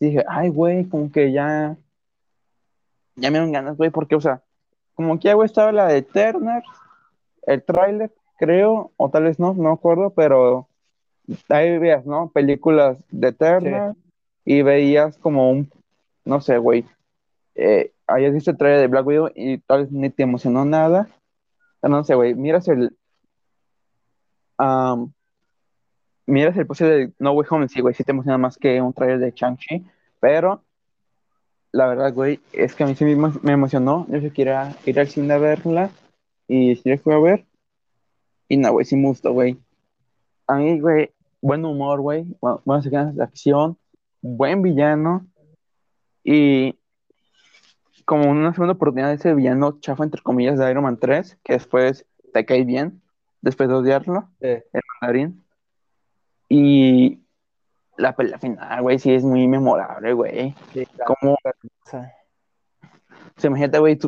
[0.00, 1.76] Dije, ay, güey, como que ya,
[3.16, 4.42] ya me dan ganas, güey, porque, o sea,
[4.94, 6.62] como que ya, güey, estaba la de Turner,
[7.42, 10.68] el tráiler, creo, o tal vez no, no acuerdo, pero
[11.50, 12.30] ahí veías, ¿no?
[12.30, 13.94] Películas de Turner
[14.44, 15.70] y veías como un,
[16.24, 16.86] no sé, güey,
[17.54, 21.08] eh, habías visto el trailer de Black Widow y tal vez ni te emocionó nada.
[21.82, 22.96] No sé, güey, miras el,
[24.58, 25.12] am,
[26.30, 28.92] miras el post de No Way Home, sí, güey, sí te emociona más que un
[28.92, 29.84] trailer de Shang-Chi,
[30.20, 30.64] pero
[31.72, 34.06] la verdad, güey, es que a mí sí me, emo- me emocionó.
[34.10, 35.90] Yo sí quería ir al cine a verla
[36.48, 37.46] y la fui a ver.
[38.48, 39.56] Y no, güey, sí me gustó, güey.
[40.48, 43.78] A mí, güey, buen humor, güey, bu- buenas escenas de acción,
[44.20, 45.26] buen villano
[46.24, 46.76] y
[48.04, 51.52] como una segunda oportunidad de ese villano chafa, entre comillas, de Iron Man 3, que
[51.52, 53.00] después te cae bien,
[53.40, 55.44] después de odiarlo, Sí, el mandarín.
[56.52, 57.20] Y
[57.96, 60.54] la pelea final, güey, sí es muy memorable, güey.
[60.72, 61.36] sí, la Como,
[63.36, 63.98] se imagínate, güey,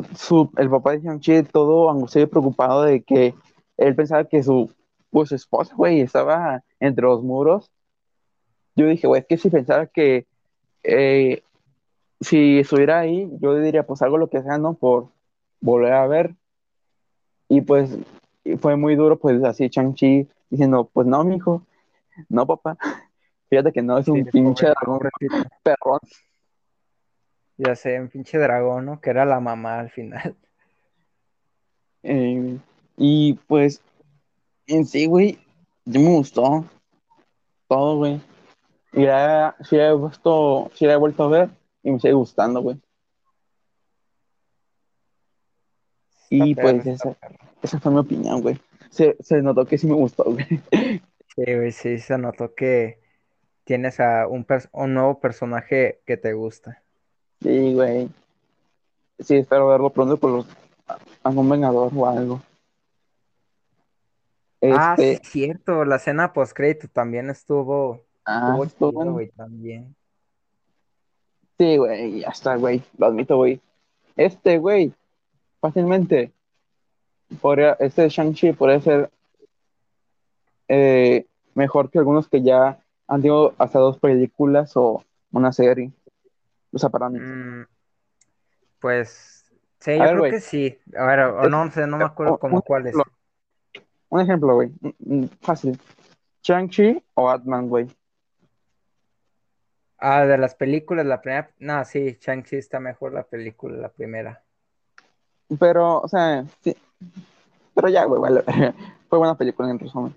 [0.57, 3.33] el papá de Shang-Chi todo angustiado y preocupado de que
[3.77, 4.69] él pensaba que su,
[5.09, 7.71] pues, su esposa, güey, estaba entre los muros.
[8.75, 10.27] Yo dije, güey, es que si pensara que
[10.83, 11.41] eh,
[12.19, 14.73] si estuviera ahí, yo diría, pues hago lo que sea, ¿no?
[14.73, 15.07] Por
[15.61, 16.35] volver a ver.
[17.47, 17.97] Y pues
[18.59, 21.63] fue muy duro, pues así Shang-Chi diciendo, pues no, mijo,
[22.29, 22.77] no, papá.
[23.49, 24.99] Fíjate que no, es un pinche dragón
[25.61, 25.99] perrón.
[27.57, 28.99] Ya sé, un pinche dragón, ¿no?
[28.99, 30.35] Que era la mamá al final.
[32.01, 32.57] Eh,
[32.97, 33.81] y pues,
[34.67, 35.39] en sí, güey,
[35.85, 36.65] yo me gustó
[37.67, 38.21] todo, güey.
[38.91, 41.49] Y ya, sí la he visto, sí la he vuelto a ver
[41.81, 42.79] y me sigue gustando, güey.
[46.29, 47.15] Y pues esa,
[47.61, 48.59] esa fue mi opinión, güey.
[48.89, 50.45] Se, se notó que sí me gustó, güey.
[51.35, 52.99] Sí, güey, sí, se notó que
[53.63, 56.83] tienes a un, pers- un nuevo personaje que te gusta.
[57.41, 58.09] Sí, güey.
[59.19, 60.47] Sí, espero verlo pronto con los,
[61.23, 62.41] algún vengador o algo.
[64.61, 69.95] Ah, sí, Este, cierto, la escena post-crédito también estuvo, ah, estuvo estuvo chido, güey, también.
[71.57, 72.81] Sí, güey, ya está, güey.
[72.97, 73.61] Lo admito, güey.
[74.15, 74.93] Este, güey,
[75.59, 76.31] fácilmente,
[77.41, 79.09] podría, este Shang-Chi podría ser
[80.67, 85.91] eh, mejor que algunos que ya han tenido hasta dos películas o una serie.
[86.71, 87.19] O sea, para mí.
[87.19, 87.65] Mm,
[88.79, 89.45] pues
[89.79, 90.79] sí, A yo ver, creo que sí.
[90.97, 92.95] A ver, o no sé, no me acuerdo como un cuál es.
[94.09, 94.71] Un ejemplo, güey.
[94.81, 95.79] Mm, mm, Fácil.
[96.43, 97.87] Shang-Chi o Ant-Man, güey.
[99.97, 101.49] Ah, de las películas, la primera.
[101.59, 104.43] No, sí, Shang-Chi está mejor la película, la primera.
[105.59, 106.75] Pero, o sea, sí.
[107.73, 108.43] Pero ya, güey, vale.
[109.09, 110.13] Fue buena película en resumen.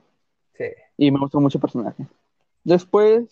[0.56, 0.64] Sí.
[0.96, 2.06] Y me gustó mucho el personaje.
[2.64, 3.26] Después,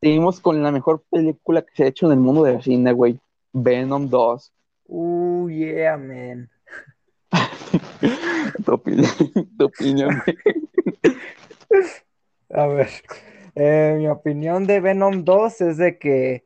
[0.00, 3.18] seguimos con la mejor película que se ha hecho en el mundo del cine, güey.
[3.52, 4.52] Venom 2.
[4.86, 6.50] Uh, yeah, man.
[8.64, 9.10] Tu opinión,
[9.58, 10.38] tu opinión, güey.
[12.50, 12.88] A ver,
[13.54, 16.44] eh, mi opinión de Venom 2 es de que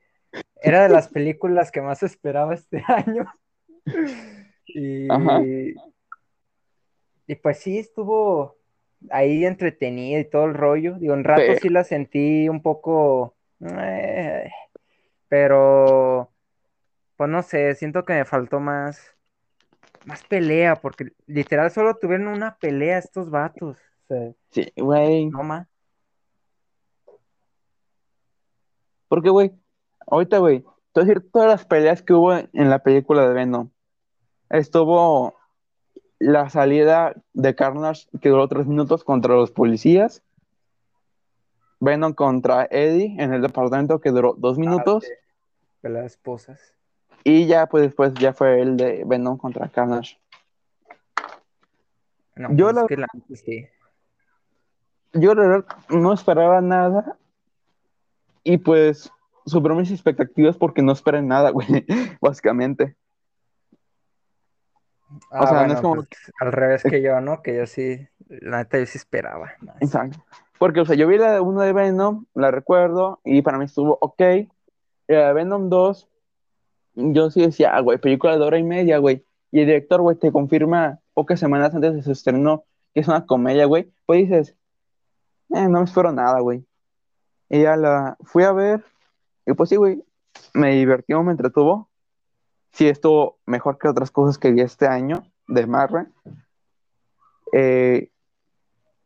[0.61, 3.33] era de las películas que más esperaba este año.
[4.67, 5.43] Y, Ajá.
[7.27, 8.57] y pues sí, estuvo
[9.11, 10.95] ahí entretenida y todo el rollo.
[10.99, 14.51] Digo, en rato sí la sentí un poco, eh,
[15.29, 16.31] pero
[17.17, 19.01] pues no sé, siento que me faltó más,
[20.07, 23.79] más pelea, porque literal solo tuvieron una pelea estos vatos.
[24.05, 25.27] O sea, Sí, güey.
[25.27, 25.69] no más.
[29.09, 29.53] Porque, güey,
[30.07, 33.35] ahorita, güey, te voy a decir todas las peleas que hubo en la película de
[33.35, 33.71] Venom.
[34.51, 35.35] Estuvo
[36.23, 40.23] la salida de Carnage que duró tres minutos contra los policías.
[41.81, 45.05] Venom contra Eddie en el departamento que duró dos minutos.
[45.05, 45.15] Ah,
[45.83, 46.75] de las esposas.
[47.25, 50.19] Y ya, pues después ya fue el de Venom contra Carnage.
[52.37, 53.67] No, Yo pues la- que la neta sí.
[55.15, 57.19] Yo, la verdad, no esperaba nada.
[58.45, 59.11] Y pues
[59.45, 61.85] superó mis expectativas porque no esperé nada, güey,
[62.21, 62.97] básicamente.
[65.31, 67.43] Ah, sea, no bueno, es como- pues, al revés que yo, ¿no?
[67.43, 69.77] Que yo sí, la neta yo sí esperaba más.
[69.81, 70.19] Exacto.
[70.59, 73.99] Porque, o sea, yo vi la 1 de Venom, la recuerdo, y para mí estuvo
[74.01, 74.21] ok.
[75.09, 76.09] La de Venom 2,
[76.95, 79.25] yo sí decía, ah, güey, película de hora y media, güey.
[79.51, 83.27] Y el director, güey, te confirma pocas semanas antes de su estreno que es una
[83.27, 83.93] comedia, güey.
[84.07, 84.57] Pues dices,
[85.51, 86.65] eh, no me espero nada, güey.
[87.49, 88.85] Y ya la fui a ver,
[89.45, 90.03] y pues sí, güey,
[90.55, 91.91] me divirtió, me entretuvo.
[92.73, 96.07] Sí, estuvo mejor que otras cosas que vi este año de Marvel.
[97.53, 98.11] Eh,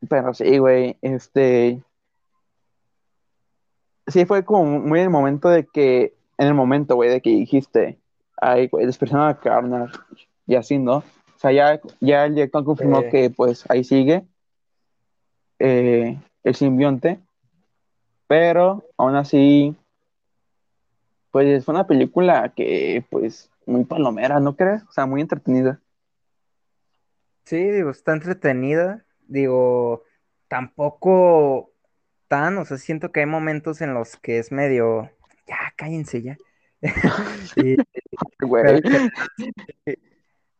[0.09, 1.83] pero sí, güey, este.
[4.07, 6.15] Sí, fue como muy el momento de que.
[6.39, 7.99] En el momento, güey, de que dijiste.
[8.37, 9.99] Ay, güey, despertaron a Carnage.
[10.47, 10.99] Y así, ¿no?
[10.99, 14.25] O sea, ya, ya el director confirmó que, pues, ahí sigue.
[15.59, 17.19] eh, el simbionte.
[18.29, 19.75] Pero, aún así.
[21.31, 24.83] Pues fue una película que, pues, muy palomera, ¿no crees?
[24.85, 25.81] O sea, muy entretenida.
[27.45, 29.05] Sí, digo, está entretenida.
[29.27, 30.05] Digo,
[30.49, 31.73] tampoco
[32.29, 35.11] tan, o sea, siento que hay momentos en los que es medio.
[35.47, 36.37] Ya, cállense ya.
[37.57, 37.77] Y
[38.41, 38.83] Güey.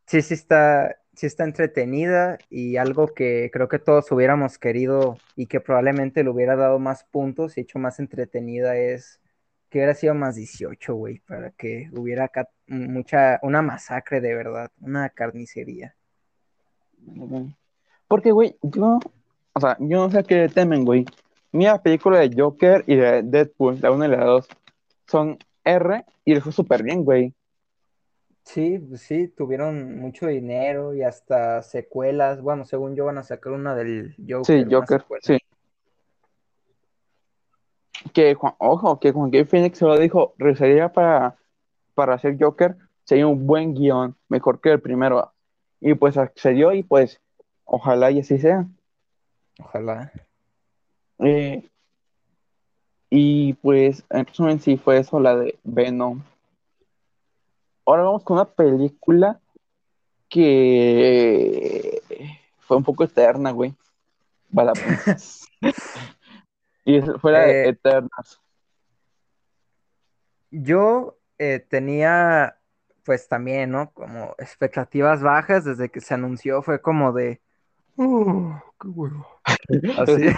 [0.07, 5.47] sí, sí está, sí está entretenida y algo que creo que todos hubiéramos querido y
[5.47, 9.21] que probablemente le hubiera dado más puntos y hecho más entretenida es
[9.69, 14.71] que hubiera sido más 18, güey, para que hubiera acá mucha, una masacre de verdad,
[14.81, 15.95] una carnicería.
[18.09, 19.01] Porque, güey, yo,
[19.53, 21.05] o sea, yo no sé qué temen, güey.
[21.53, 24.49] Mira, película de Joker y de Deadpool, la 1 y la 2,
[25.07, 27.35] son R y les fue súper bien, güey.
[28.45, 32.41] Sí, pues sí, tuvieron mucho dinero y hasta secuelas.
[32.41, 34.45] Bueno, según yo van a sacar una del Joker.
[34.45, 35.39] Sí, Joker, sí.
[38.17, 39.45] Que, Juan- ojo, que Juan K.
[39.45, 41.37] Phoenix solo dijo, regresaría para,
[41.95, 42.75] para hacer Joker,
[43.05, 45.35] sería un buen guion, mejor que el primero.
[45.83, 47.21] Y pues accedió y pues,
[47.67, 48.65] ojalá y así sea.
[49.61, 50.11] Ojalá.
[51.19, 51.69] Eh,
[53.11, 56.23] y pues, en resumen, sí fue eso, la de Venom.
[57.85, 59.39] Ahora vamos con una película
[60.31, 62.01] que
[62.61, 63.75] fue un poco eterna, güey.
[64.55, 64.73] Para-
[66.87, 68.41] y es- fue la de Eh, Eternals.
[70.51, 72.59] Yo eh, tenía,
[73.05, 73.91] pues también, ¿no?
[73.93, 77.43] Como expectativas bajas desde que se anunció, fue como de,
[77.97, 79.27] "Uh, qué huevo.
[79.99, 80.29] Así.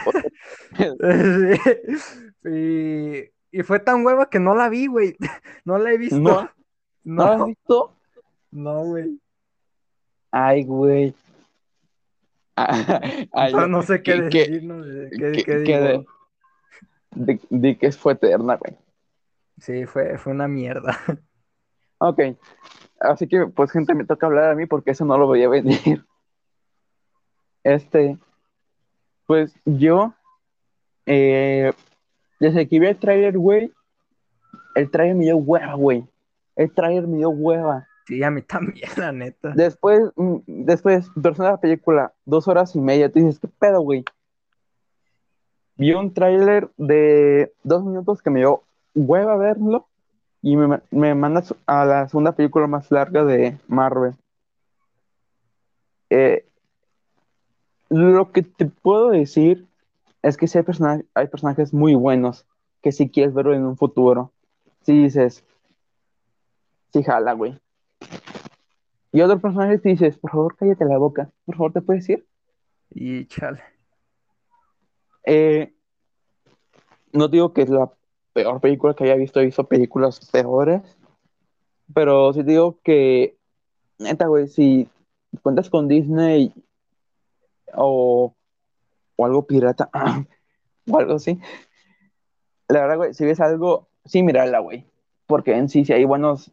[2.42, 2.50] Sí.
[3.52, 5.16] Y, y fue tan hueva que no la vi, güey.
[5.64, 6.18] No la he visto.
[6.18, 6.50] ¿No?
[7.04, 7.94] ¿No la has visto?
[8.50, 9.20] no, güey.
[10.30, 11.14] Ay, güey.
[12.56, 16.06] Ay, No, no sé qué decir, no sé qué, que- qué que digo.
[17.18, 18.76] De que fue eterna, güey.
[19.60, 20.96] Sí, fue, fue una mierda.
[22.00, 22.20] Ok.
[23.00, 26.04] Así que, pues, gente, me toca hablar a mí porque eso no lo veía venir.
[27.64, 28.16] Este,
[29.26, 30.14] pues yo,
[31.04, 31.72] eh,
[32.38, 33.72] desde que vi el trailer, güey,
[34.76, 36.08] el trailer me dio hueva, güey.
[36.54, 37.88] El trailer me dio hueva.
[38.06, 39.50] Sí, a mí también, la neta.
[39.54, 43.80] Después, mm, después, persona de la película, dos horas y media, tú dices, ¿qué pedo,
[43.80, 44.04] güey?
[45.78, 48.62] Vi un tráiler de dos minutos que me dio
[48.94, 49.86] hueva verlo
[50.42, 54.14] y me, me manda a la segunda película más larga de Marvel.
[56.10, 56.44] Eh,
[57.90, 59.66] lo que te puedo decir
[60.22, 62.44] es que sí hay, persona- hay personajes muy buenos
[62.82, 64.32] que si quieres verlo en un futuro.
[64.82, 65.44] Si dices,
[66.92, 67.58] sí, jala, güey.
[69.12, 71.30] Y otro personaje te dices, por favor, cállate la boca.
[71.46, 72.26] Por favor, ¿te puedes ir?
[72.90, 73.62] Y chale.
[75.30, 75.74] Eh,
[77.12, 77.92] no digo que es la
[78.32, 80.80] peor película que haya visto, he visto películas peores,
[81.94, 83.36] pero sí digo que,
[83.98, 84.88] neta, güey, si
[85.42, 86.52] cuentas con Disney
[87.74, 88.34] o,
[89.16, 89.90] o algo pirata
[90.90, 91.38] o algo así,
[92.68, 94.86] la verdad, güey, si ves algo, sí, mírala, güey,
[95.26, 96.50] porque en sí, sí hay buenos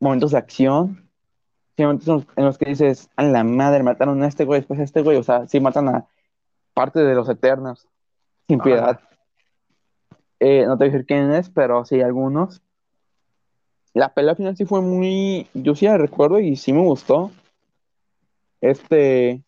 [0.00, 1.10] momentos de acción,
[1.76, 4.84] en los- en los que dices, a la madre, mataron a este güey, después a
[4.84, 6.06] este güey, o sea, sí matan a
[6.74, 7.88] parte de los Eternos,
[8.48, 9.00] sin piedad.
[10.40, 12.62] Eh, no te voy a decir quién es, pero sí algunos.
[13.94, 15.48] La pelea final sí fue muy.
[15.54, 17.30] Yo sí la recuerdo y sí me gustó.
[18.60, 19.42] Este.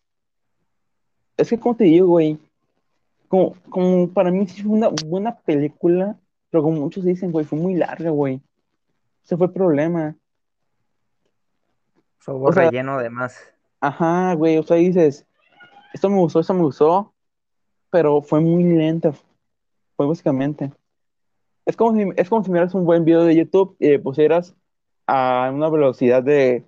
[1.35, 2.39] Es que, como te digo, güey?
[3.27, 6.17] Como, como para mí sí fue una buena película,
[6.49, 8.41] pero como muchos dicen, güey, fue muy larga, güey.
[9.23, 10.15] Ese fue el problema.
[12.25, 13.37] Hubo O sea- relleno de más.
[13.79, 15.25] Ajá, güey, o sea, dices,
[15.93, 17.13] esto me gustó, esto me gustó,
[17.89, 19.13] pero fue muy lento.
[19.95, 20.71] Fue básicamente.
[21.65, 24.55] Es como si, es como si miras un buen video de YouTube y le pusieras
[25.05, 26.63] a una velocidad de,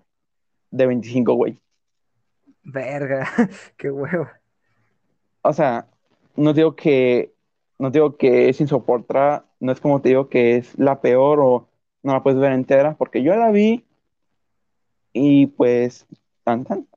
[0.71, 1.59] de 25, güey.
[2.63, 3.27] Verga,
[3.77, 4.27] qué huevo.
[5.41, 5.87] O sea,
[6.35, 7.33] no digo que,
[7.77, 11.67] no digo que es insoportable, no es como te digo que es la peor o
[12.03, 13.85] no la puedes ver entera, porque yo la vi
[15.13, 16.05] y pues,
[16.43, 16.87] tan tan.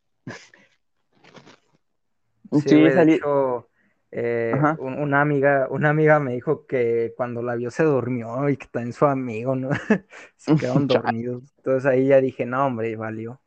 [2.52, 3.68] Sí, Sí, salí- hecho,
[4.14, 8.57] eh, un- una amiga, una amiga me dijo que cuando la vio se durmió y
[8.59, 9.70] que también su amigo, ¿no?
[10.37, 11.42] Se quedaron dormidos.
[11.59, 13.40] Entonces ahí ya dije, no, hombre, valió.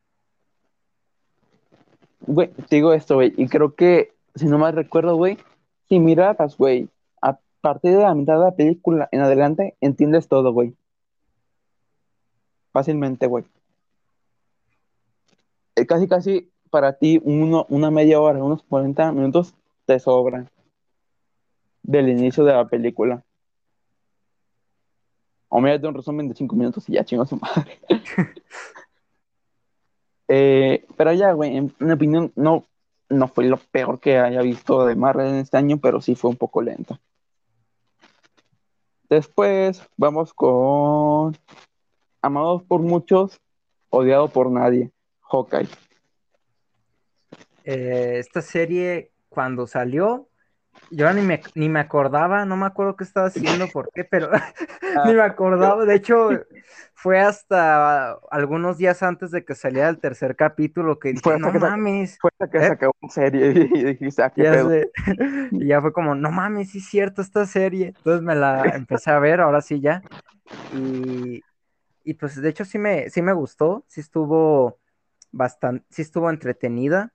[2.21, 5.37] Güey, te digo esto, güey, y creo que, si no mal recuerdo, güey,
[5.87, 6.89] si miras, güey,
[7.21, 10.73] a partir de la mitad de la película en adelante, entiendes todo, güey.
[12.73, 13.45] Fácilmente, güey.
[15.75, 19.53] Eh, Casi, casi para ti, uno, una media hora, unos 40 minutos
[19.85, 20.49] te sobran
[21.85, 23.23] del inicio de la película.
[25.49, 27.79] O mírate un resumen de 5 minutos y ya chingo a su madre.
[30.27, 32.65] Eh, pero ya, güey, en mi opinión, no,
[33.09, 36.31] no fue lo peor que haya visto de Marvel en este año, pero sí fue
[36.31, 36.97] un poco lento.
[39.07, 41.37] Después vamos con
[42.25, 43.39] Amados por muchos,
[43.91, 44.89] odiado por nadie,
[45.29, 45.69] Hawkeye.
[47.63, 50.27] Eh, esta serie, cuando salió,
[50.95, 54.29] yo ni me, ni me acordaba, no me acuerdo qué estaba haciendo, por qué, pero
[55.03, 55.85] ni me acordaba.
[55.85, 56.29] De hecho,
[56.93, 61.51] fue hasta algunos días antes de que saliera el tercer capítulo que dije, Fue no
[61.51, 62.17] que mames.
[62.19, 62.67] Fue hasta que ¿Eh?
[62.67, 64.71] se acabó una serie y dijiste, ah, qué Ya pedo.
[65.51, 67.87] Y ya fue como, no mames, sí es cierto esta serie.
[67.89, 70.05] Entonces me la empecé a ver, ahora sí ya.
[70.69, 71.45] Y,
[72.03, 74.79] y pues de hecho sí me, sí me gustó, sí estuvo
[75.31, 77.13] bastante, sí estuvo entretenida.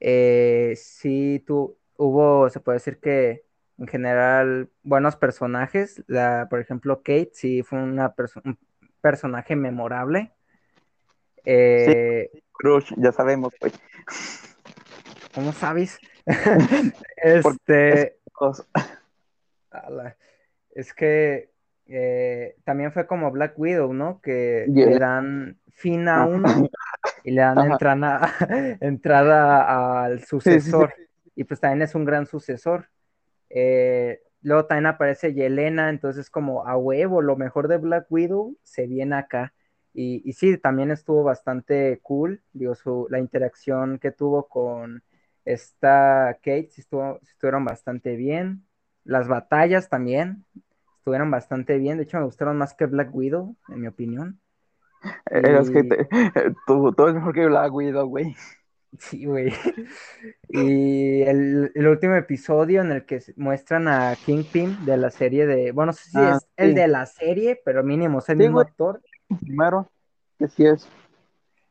[0.00, 3.44] Eh, sí tu, hubo, se puede decir que
[3.78, 6.02] en general buenos personajes.
[6.06, 8.58] La, por ejemplo, Kate sí fue una perso- un
[9.00, 10.32] personaje memorable.
[11.44, 13.72] Eh, Crush, ya sabemos, güey.
[15.34, 15.98] ¿Cómo sabes?
[17.24, 18.18] Este,
[20.74, 21.50] es que
[21.86, 24.20] eh, también fue como Black Widow, ¿no?
[24.20, 24.86] Que Yeah.
[24.86, 26.48] le dan fin a uno
[27.24, 28.20] y le dan entrada,
[28.80, 30.72] entrada al sí, sí.
[31.34, 32.88] Y pues también es un gran sucesor.
[33.50, 38.86] Eh, luego también aparece Yelena, entonces como a huevo, lo mejor de Black Widow se
[38.86, 39.54] viene acá.
[39.94, 45.02] Y, y sí, también estuvo bastante cool, digo, su, la interacción que tuvo con
[45.44, 48.66] esta Kate, sí estuvo, sí estuvieron bastante bien.
[49.04, 50.44] Las batallas también
[50.98, 54.40] estuvieron bastante bien, de hecho me gustaron más que Black Widow, en mi opinión.
[55.26, 56.08] Es que Y- te-
[56.66, 58.34] tú, tú es mejor que Black Widow, güey.
[58.98, 59.52] Sí, güey.
[60.54, 65.72] Y el, el último episodio en el que muestran a Kingpin de la serie de,
[65.72, 68.42] bueno, no sé si Ah, es el de la serie, pero mínimo es el Sí,
[68.42, 69.00] mismo actor.
[69.40, 69.90] Primero,
[70.38, 70.86] que sí es.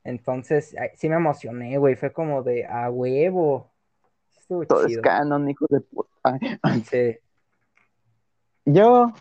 [0.03, 1.95] Entonces, ay, sí me emocioné, güey.
[1.95, 3.71] Fue como de a huevo.
[4.35, 5.03] Estuvo Todo es chido.
[5.03, 6.39] canon, hijo de puta.
[6.89, 7.17] Sí.
[8.65, 9.11] Yo,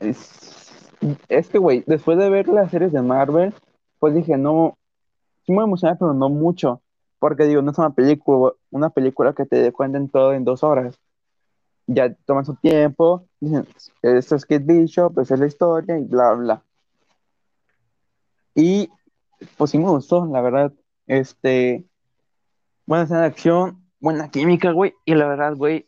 [0.00, 0.82] es-
[1.28, 3.54] es que, güey, después de ver las series de Marvel,
[3.98, 4.76] pues dije, no,
[5.46, 6.82] emocioné, pero no mucho.
[7.18, 10.98] Porque digo, no es una película, una película que te cuenten todo en dos horas.
[11.86, 13.66] Ya toman su tiempo, dicen,
[14.02, 16.62] esto es Kate Bishop, esa es la historia y bla, bla.
[18.54, 18.88] Y
[19.56, 20.72] pues sí me gustó, la verdad.
[21.06, 21.84] Este,
[22.86, 24.94] buena escena de acción, buena química, güey.
[25.04, 25.86] Y la verdad, güey,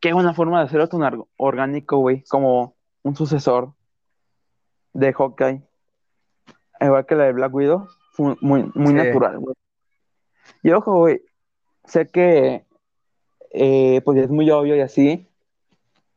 [0.00, 3.72] qué buena forma de hacerlo tan orgánico, güey, como un sucesor
[4.92, 5.62] de Hawkeye.
[6.80, 7.88] Igual que la de Black Widow,
[8.18, 9.54] fue muy, muy natural, güey.
[10.62, 11.22] Y ojo, güey,
[11.84, 12.64] sé que
[13.52, 15.28] eh, pues es muy obvio y así,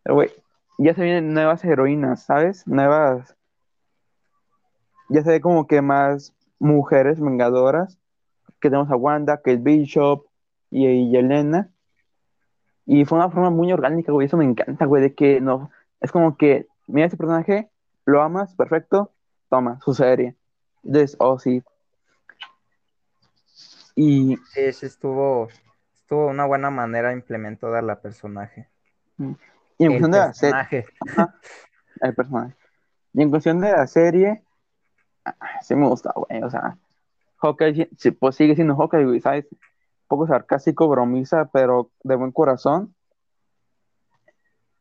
[0.03, 0.31] pero güey,
[0.79, 2.67] ya se vienen nuevas heroínas, ¿sabes?
[2.67, 3.35] Nuevas,
[5.09, 7.99] ya se ve como que más mujeres vengadoras,
[8.59, 10.25] que tenemos a Wanda, Kate Bishop
[10.71, 11.69] y, y Elena,
[12.85, 16.11] y fue una forma muy orgánica, güey, eso me encanta, güey, de que no, es
[16.11, 17.69] como que, mira ese personaje,
[18.05, 19.11] lo amas, perfecto,
[19.49, 20.35] toma, su serie.
[20.83, 21.61] Entonces, oh, sí.
[23.95, 24.37] Y...
[24.53, 25.49] Sí, sí, estuvo,
[25.95, 28.69] estuvo una buena manera implementada la personaje.
[29.17, 29.33] Mm,
[29.77, 30.85] y en cuestión de la serie...
[32.01, 32.55] el personaje.
[33.13, 34.43] Y en cuestión de la serie,
[35.25, 36.77] ah, sí me gusta, güey, o sea,
[37.37, 37.89] Hawkeye,
[38.19, 39.47] pues sigue siendo Hawkeye, güey, ¿sabes?
[40.11, 42.93] poco sarcástico, bromiza, pero de buen corazón.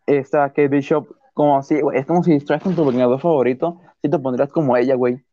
[0.04, 4.10] Esta Kate Bishop, como así, güey, es como si traes con tu vengador favorito, si
[4.10, 5.24] te pondrías como ella, güey.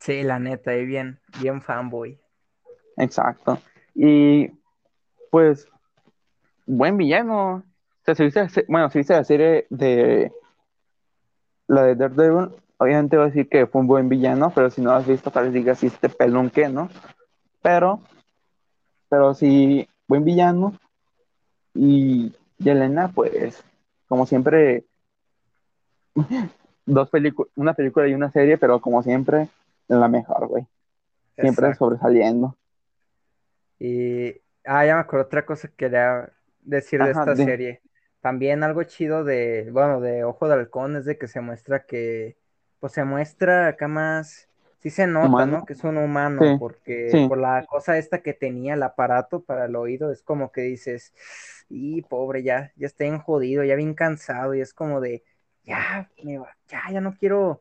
[0.00, 2.20] Sí, la neta, y bien, bien fanboy.
[2.98, 3.58] Exacto.
[3.94, 4.50] Y
[5.30, 5.68] pues,
[6.66, 7.54] buen villano.
[7.56, 10.32] O sea, si viste, bueno, si viste la serie de
[11.66, 14.92] la de Daredevil, obviamente voy a decir que fue un buen villano, pero si no
[14.92, 16.88] has visto, tal vez digas este pelón que, ¿no?
[17.60, 18.00] Pero
[19.08, 20.74] pero sí, buen villano.
[21.74, 23.62] Y Yelena, pues,
[24.08, 24.84] como siempre,
[26.86, 29.48] dos películas, una película y una serie, pero como siempre,
[29.88, 30.66] la mejor, güey.
[31.36, 32.56] Siempre sobresaliendo.
[33.78, 37.82] Y, ah, ya me acuerdo otra cosa que quería decir de esta serie.
[38.20, 42.36] También algo chido de, bueno, de Ojo de Halcón es de que se muestra que,
[42.80, 44.48] pues se muestra acá más
[44.78, 45.64] sí se nota, ¿no?
[45.64, 49.76] Que es un humano, porque por la cosa esta que tenía, el aparato para el
[49.76, 51.12] oído, es como que dices,
[51.68, 55.24] y pobre, ya, ya estoy jodido, ya bien cansado, y es como de,
[55.64, 57.60] ya, me va, ya, ya no quiero,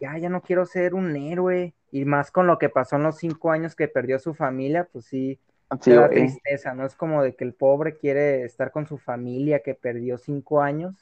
[0.00, 3.18] ya, ya no quiero ser un héroe, y más con lo que pasó en los
[3.18, 5.38] cinco años que perdió su familia, pues sí,
[5.80, 6.86] sí da tristeza, ¿no?
[6.86, 10.94] Es como de que el pobre quiere estar con su familia que perdió cinco años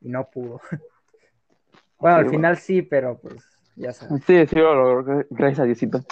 [0.00, 0.60] y no pudo.
[1.98, 3.44] bueno, al final sí, pero pues
[3.76, 4.22] ya sabes.
[4.24, 4.60] Sí, sí,
[5.30, 6.04] gracias a Diosito.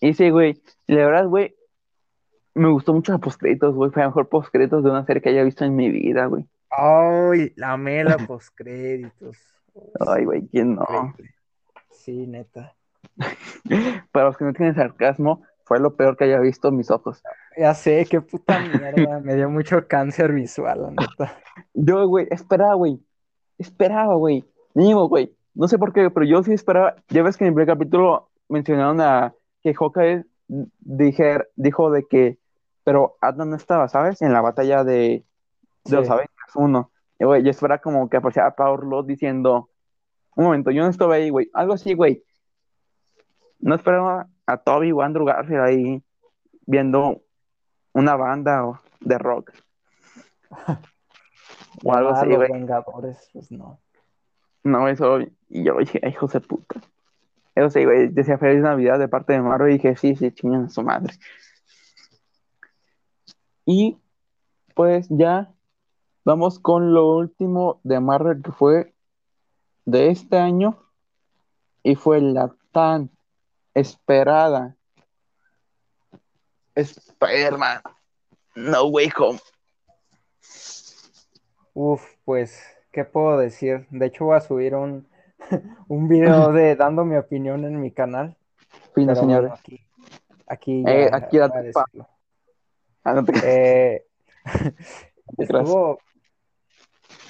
[0.00, 1.54] Y sí, güey, la verdad, güey,
[2.54, 5.44] me gustó mucho los postcréditos, güey, fue el mejor postcréditos de una serie que haya
[5.44, 6.46] visto en mi vida, güey.
[6.70, 9.38] Ay, la mela postcréditos.
[10.00, 11.14] Ay, güey, ¿quién no?
[12.02, 12.74] Sí, neta.
[14.12, 17.22] Para los que no tienen sarcasmo, fue lo peor que haya visto en mis ojos.
[17.56, 19.20] Ya sé, qué puta mierda.
[19.22, 21.38] Me dio mucho cáncer visual, la neta.
[21.74, 23.00] Yo, güey, esperaba, güey.
[23.56, 24.44] Esperaba, güey.
[24.74, 25.32] Mínimo, güey.
[25.54, 26.96] No sé por qué, pero yo sí esperaba.
[27.08, 29.32] Ya ves que en el primer capítulo mencionaron a
[29.62, 32.38] que Hawkeye dije, dijo de que,
[32.82, 34.22] pero Adnan no estaba, ¿sabes?
[34.22, 35.24] En la batalla de,
[35.84, 36.90] de los Avengers 1.
[37.20, 39.68] Y, güey, yo esperaba como que apareciera Power Lord diciendo,
[40.34, 41.50] un momento, yo no estaba ahí, güey.
[41.52, 42.24] Algo así, güey.
[43.58, 46.02] No esperaba a Toby o Andrew Garfield ahí
[46.66, 47.22] viendo
[47.92, 49.52] una banda de rock.
[51.84, 52.50] o algo así, güey.
[52.50, 53.78] Vengadores, pues no.
[54.64, 56.80] No, eso, y yo dije, ay, José puta.
[57.54, 60.64] Eso sí, güey, decía Feliz Navidad de parte de Marvel y dije, sí, sí, chingan
[60.64, 61.14] a su madre.
[63.66, 63.98] Y
[64.74, 65.52] pues ya
[66.24, 68.91] vamos con lo último de Marvel que fue
[69.84, 70.78] de este año
[71.82, 73.10] y fue la tan
[73.74, 74.76] esperada
[76.74, 77.82] Spider-Man
[78.54, 79.40] No Way Home.
[81.74, 82.62] Uf, pues
[82.92, 83.86] ¿qué puedo decir?
[83.90, 85.08] De hecho, voy a subir un,
[85.88, 88.36] un video de dando mi opinión en mi canal.
[88.94, 89.52] Fino, señores.
[89.52, 89.80] aquí,
[90.46, 91.38] aquí, eh, aquí.
[93.04, 94.06] Ah, eh,
[95.36, 95.98] estuvo,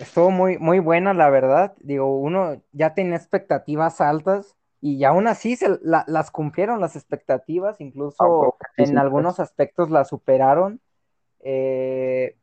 [0.02, 1.74] estuvo muy, muy buena, la verdad.
[1.80, 8.56] Digo, uno ya tenía expectativas altas y aún así se las cumplieron las expectativas, incluso
[8.76, 10.80] en algunos aspectos las superaron.
[11.40, 12.36] Eh,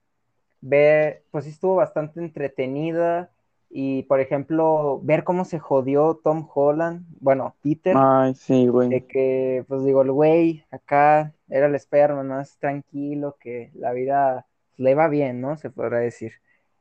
[0.61, 3.31] ver, pues sí estuvo bastante entretenida.
[3.71, 7.95] Y por ejemplo, ver cómo se jodió Tom Holland, bueno, Peter.
[7.95, 8.89] Ay, sí, güey.
[8.89, 14.47] De que, pues digo, el güey acá era el esperma, más tranquilo, que la vida
[14.77, 15.55] le va bien, ¿no?
[15.55, 16.33] Se podrá decir.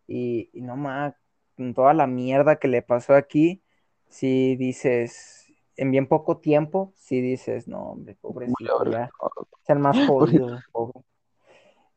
[0.08, 1.14] Y, y no más,
[1.56, 3.62] con toda la mierda que le pasó aquí,
[4.08, 10.58] si dices, en bien poco tiempo, si dices, no, hombre, pobrecito, es el más jodido,
[10.72, 11.04] pobre.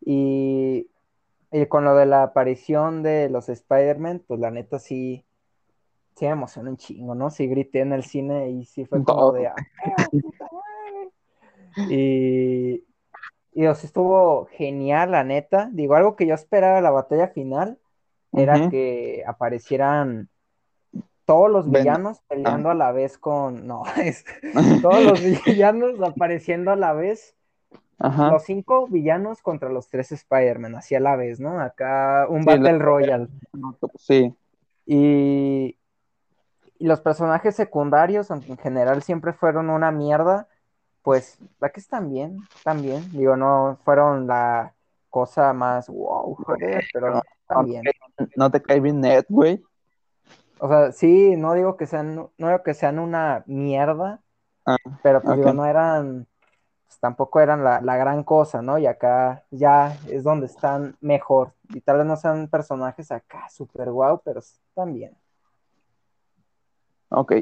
[0.01, 0.89] Y,
[1.51, 5.25] y con lo de la aparición de los Spider-Man, pues la neta sí,
[6.15, 7.29] sí me emocionó un chingo, ¿no?
[7.29, 9.55] Sí grité en el cine y sí fue como de, ah,
[10.11, 11.93] puta madre".
[11.95, 12.83] Y,
[13.53, 15.69] y o sea, estuvo genial, la neta.
[15.71, 17.79] Digo, algo que yo esperaba la batalla final
[18.33, 20.29] era que aparecieran
[21.25, 23.67] todos los Ven- villanos peleando a la vez con.
[23.67, 24.25] No, es
[24.81, 27.35] todos los villanos apareciendo a la vez.
[27.99, 28.31] Ajá.
[28.31, 31.59] Los cinco villanos contra los tres Spider-Man, así a la vez, ¿no?
[31.59, 33.27] Acá un Sí, Battle la- Royale.
[33.95, 34.33] Sí,
[34.87, 35.77] Y,
[36.79, 40.47] y los personajes secundarios, aunque en general siempre fueron una mierda,
[41.03, 43.07] pues la que están bien, están bien.
[43.11, 44.73] Digo, no fueron la
[45.11, 47.21] cosa más wow, joder, pero
[47.65, 47.83] bien.
[48.35, 49.63] no te cae bien Ned, güey.
[50.59, 54.21] O sea, sí, no digo que sean, no digo que sean una mierda,
[54.65, 56.27] Ah, pero pues digo, no eran,
[56.85, 58.77] pues tampoco eran la, la gran cosa, ¿no?
[58.77, 61.53] Y acá ya es donde están mejor.
[61.69, 65.17] Y tal vez no sean personajes acá súper guau, pero están bien.
[67.09, 67.33] Ok.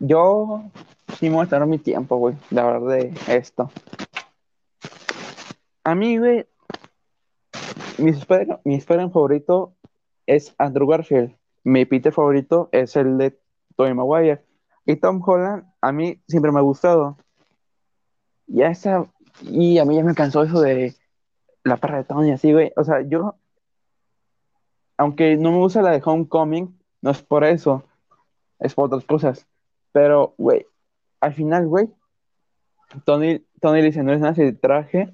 [0.00, 0.64] Yo
[1.18, 3.70] sí me mi tiempo, güey, de hablar de esto.
[5.84, 6.46] A mí, güey,
[7.98, 9.74] mi Spider- Spider-Man favorito
[10.26, 11.36] es Andrew Garfield.
[11.64, 13.38] Mi Peter favorito es el de
[13.76, 14.44] Tobey Maguire.
[14.86, 17.18] Y Tom Holland, a mí siempre me ha gustado.
[18.46, 19.06] Ya esa,
[19.42, 20.94] y a mí ya me cansó eso de
[21.64, 22.72] la perra de Tony, así, güey.
[22.76, 23.34] O sea, yo,
[24.96, 27.84] aunque no me gusta la de Homecoming, no es por eso,
[28.58, 29.46] es por otras cosas.
[29.92, 30.66] Pero, güey,
[31.20, 31.90] al final, güey,
[33.04, 35.12] Tony, Tony dice, no es nada el traje.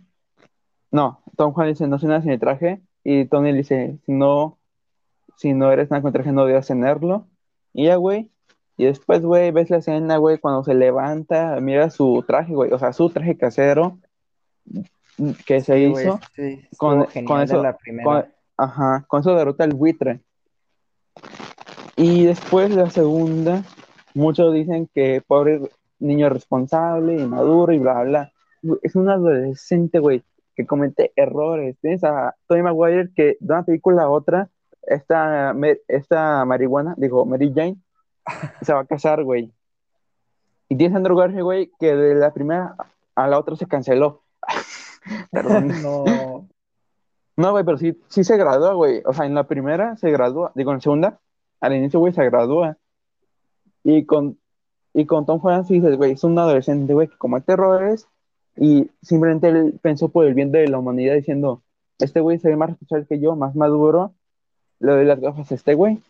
[0.95, 2.80] No, Tom Holland dice, no es nada sin el traje.
[3.03, 4.59] Y Tony le dice, si no,
[5.36, 7.26] si no eres nada con traje, no debes tenerlo.
[7.72, 8.30] Y ya, güey.
[8.76, 12.78] Y después, güey, ves la escena, güey, cuando se levanta, mira su traje, güey, o
[12.78, 13.99] sea, su traje casero
[15.47, 16.20] que se Sí, hizo.
[16.34, 17.07] sí, con-
[17.42, 18.05] eso- la primera.
[18.05, 18.24] con-
[18.57, 20.20] ajá, con eso derrota al buitre.
[21.97, 23.62] Y después la segunda,
[24.14, 25.61] muchos dicen que pobre
[25.99, 28.32] niño responsable, inmaduro y bla, bla.
[28.82, 30.22] Es un adolescente, güey,
[30.55, 31.76] que comete errores.
[31.80, 34.48] Tienes a Tony Maguire que de una película a otra,
[34.82, 35.55] esta,
[35.88, 37.76] esta marihuana, digo, Mary Jane,
[38.62, 39.52] se va a casar, güey.
[40.68, 42.76] Y tienes a Andrew Garfield, güey, que de la primera
[43.14, 44.22] a la otra se canceló.
[45.30, 45.68] Perdón.
[45.82, 46.48] no,
[47.36, 49.02] No, güey, pero sí, sí se gradúa, güey.
[49.05, 51.20] O sea, en la primera se gradúa, digo, en la segunda,
[51.61, 52.76] al inicio, güey, se gradúa.
[53.82, 54.38] Y con,
[54.94, 58.09] y con Tom Holland sí dices, güey, es un adolescente, güey, que comete errores
[58.57, 61.62] y simplemente él pensó por el bien de la humanidad diciendo,
[61.98, 64.14] este güey se ve más responsable que yo, más maduro,
[64.80, 66.00] le doy las gafas a este güey.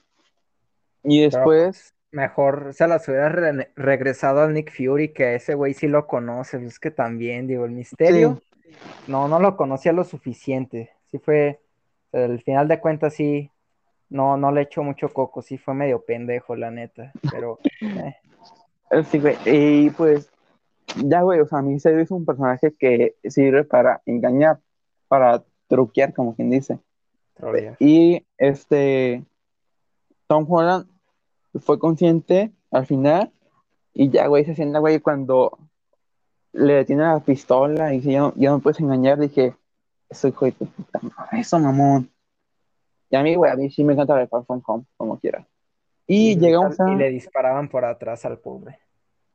[1.02, 5.74] Y después, mejor se las hubiera re- regresado al Nick Fury, que a ese güey
[5.74, 8.40] sí lo conoce, pues es que también, digo, el misterio,
[9.06, 11.60] no, no lo conocía lo suficiente, sí fue,
[12.12, 13.50] al final de cuentas sí,
[14.08, 18.14] no, no le echó mucho coco, sí fue medio pendejo, la neta, pero, eh,
[19.10, 20.30] sí, güey, y pues,
[21.04, 24.60] ya, güey, o sea, a mí se es un personaje que sirve para engañar,
[25.08, 26.78] para truquear, como quien dice.
[27.78, 29.24] Y este
[30.26, 30.86] Tom Holland
[31.60, 33.32] fue consciente al final
[33.92, 35.58] y ya, güey, se escena, güey, cuando
[36.52, 39.54] le detiene la pistola y dice, ya no, ya no puedes engañar, dije,
[40.08, 42.10] eso hijo de puta madre, eso mamón.
[43.10, 45.46] Y a mí, güey, a mí sí me encanta ver Far From Home, como quiera.
[46.06, 46.90] Y Y, llegamos a...
[46.90, 48.78] y le disparaban por atrás al pobre.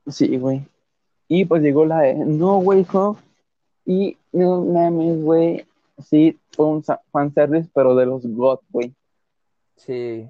[0.08, 0.66] Sí, güey.
[1.30, 3.17] Y pues llegó la de, no, güey, hijo.
[3.86, 5.65] Y no mames, güey.
[6.03, 8.93] Sí, fue un fanservice, pero de los God, güey.
[9.77, 10.27] Sí,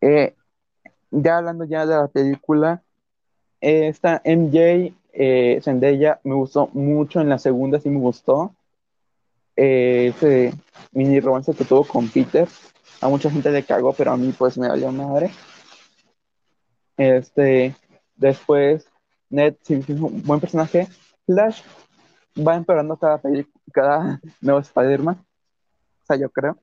[0.00, 0.34] Eh,
[1.10, 2.82] ya hablando ya de la película,
[3.60, 8.54] eh, esta MJ eh, Zendaya me gustó mucho, en la segunda sí me gustó.
[9.56, 10.52] Eh, ese
[10.92, 12.46] mini romance que tuvo con Peter,
[13.00, 15.30] a mucha gente le cagó, pero a mí pues me valió madre.
[16.96, 17.74] Este,
[18.16, 18.86] después,
[19.30, 20.88] Ned sí es un buen personaje.
[21.26, 21.62] Flash
[22.36, 23.20] va empeorando cada,
[23.72, 26.58] cada nuevo Spider-Man, o sea, yo creo.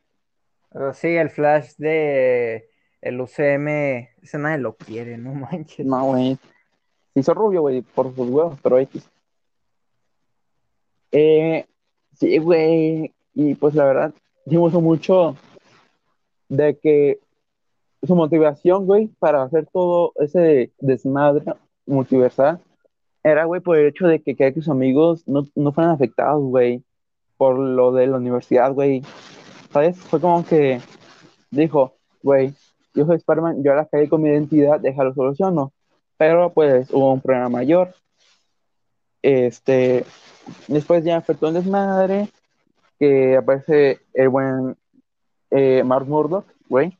[0.71, 2.69] pero sí, el Flash de
[3.01, 3.67] el UCM,
[4.21, 5.85] ese nadie lo quiere, no manches.
[5.85, 6.37] No, güey.
[7.13, 9.07] Se hizo rubio, güey, por sus huevos, pero X.
[11.11, 11.65] Eh,
[12.13, 13.13] sí, güey.
[13.35, 14.13] Y pues la verdad,
[14.45, 15.35] gustó mucho
[16.49, 17.19] de que
[18.03, 21.45] su motivación, güey, para hacer todo ese desmadre
[21.85, 22.59] multiversal
[23.23, 26.43] era, güey, por el hecho de que quería que sus amigos no, no fueran afectados,
[26.43, 26.83] güey,
[27.37, 29.01] por lo de la universidad, güey.
[29.71, 29.97] ¿Sabes?
[29.97, 30.81] Fue como que
[31.49, 32.53] dijo, güey,
[32.93, 35.71] yo soy Spider-Man, yo la caí con mi identidad, déjalo soluciono.
[36.17, 37.95] Pero pues hubo un problema mayor.
[39.21, 40.05] Este,
[40.67, 42.27] después ya todo un desmadre,
[42.99, 44.75] que aparece el buen
[45.49, 46.97] eh, Mark Murdock, güey.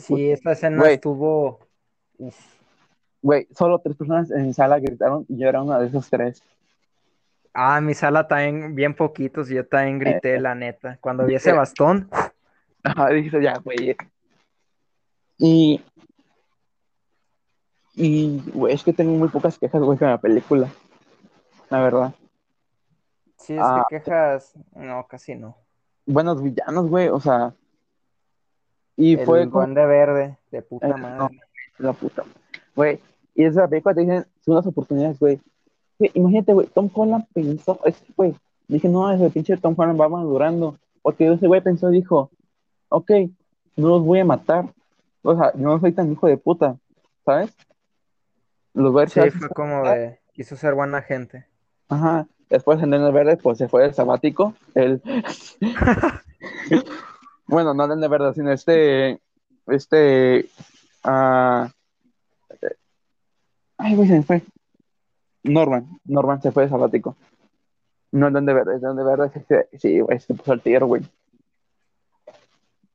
[0.00, 1.60] Sí, esta escena estuvo...
[3.22, 6.42] Güey, solo tres personas en mi sala gritaron y yo era una de esos tres.
[7.52, 10.98] Ah, en mi sala también, bien poquitos, yo también grité, eh, la neta.
[11.00, 12.08] Cuando vi ese bastón.
[12.82, 13.96] Ajá, dije, ya, güey.
[15.38, 15.82] Y.
[17.94, 20.68] Y, güey, es que tengo muy pocas quejas, güey, con la película.
[21.68, 22.14] La verdad.
[23.36, 24.52] Sí, es que ah, quejas.
[24.74, 25.56] No, casi no.
[26.06, 27.52] Buenos villanos, güey, o sea.
[28.96, 29.42] Y el fue.
[29.42, 31.40] El de verde, de puta eh, madre.
[31.78, 32.24] la puta.
[32.76, 33.00] Güey,
[33.34, 35.40] y esa película te dicen unas oportunidades, güey.
[36.14, 38.34] Imagínate, güey, Tom Holland pensó, es güey,
[38.68, 40.76] dije, no, ese pinche Tom Holland va madurando.
[41.02, 42.30] Porque ese güey pensó, dijo,
[42.88, 43.10] ok,
[43.76, 44.66] no los voy a matar.
[45.22, 46.76] O sea, no soy tan hijo de puta,
[47.24, 47.54] ¿sabes?
[48.74, 51.46] Los voy a Sí, fue como de, quiso ser buena gente.
[51.88, 55.02] Ajá, después en el verde, pues se fue el sabático, el...
[57.46, 59.20] bueno, no el verde, sino este,
[59.66, 60.48] este,
[61.04, 61.68] uh...
[63.80, 64.42] ay, güey, se me fue.
[65.42, 67.16] Norman, Norman se fue de sabático.
[68.12, 71.02] No el de verde, el de verde, sí, güey, se puso al tiro, güey.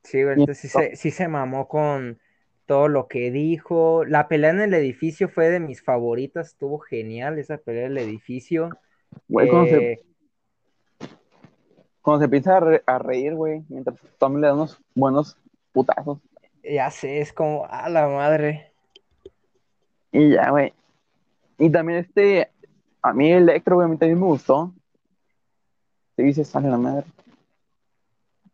[0.04, 2.20] Sí, güey, sí se, sí se mamó con
[2.66, 4.04] todo lo que dijo.
[4.06, 7.98] La pelea en el edificio fue de mis favoritas, estuvo genial esa pelea en el
[8.00, 8.70] edificio.
[9.28, 10.06] Güey, cuando, se, eh,
[12.02, 15.38] cuando se empieza a, reír, güey, mientras Tom le da unos buenos
[15.72, 16.20] putazos.
[16.64, 18.75] Ya sé, es como, a la madre.
[20.16, 20.74] Y ya, güey.
[21.58, 22.50] Y también este,
[23.02, 24.74] a mí Electro, güey, a mí también me gustó.
[26.16, 27.06] Se dice, sale la madre.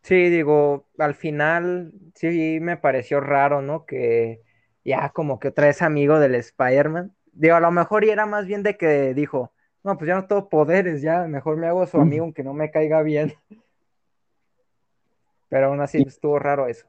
[0.01, 3.86] Sí, digo, al final sí me pareció raro, ¿no?
[3.86, 4.41] Que
[4.84, 7.14] ya como que otra vez amigo del Spider-Man.
[7.32, 9.53] Digo, a lo mejor y era más bien de que dijo,
[9.84, 12.72] no, pues ya no tengo poderes, ya mejor me hago su amigo aunque no me
[12.72, 13.36] caiga bien.
[15.47, 16.88] Pero aún así estuvo raro eso.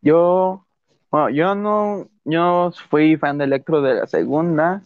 [0.00, 0.66] Yo,
[1.12, 4.80] bueno, yo no, yo fui fan de Electro de la segunda.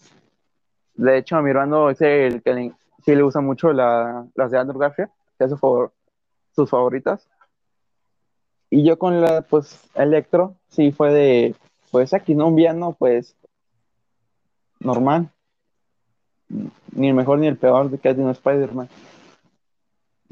[0.94, 2.72] De hecho, mi hermano es que
[3.04, 5.08] sí le usa mucho la, las de Andrew Garfield
[5.38, 5.52] es
[6.52, 7.28] sus favoritas.
[8.70, 11.54] Y yo con la, pues, Electro, sí fue de,
[11.92, 13.36] pues aquí no un villano, pues,
[14.80, 15.30] normal.
[16.92, 18.88] Ni el mejor ni el peor de que es de un Spider-Man.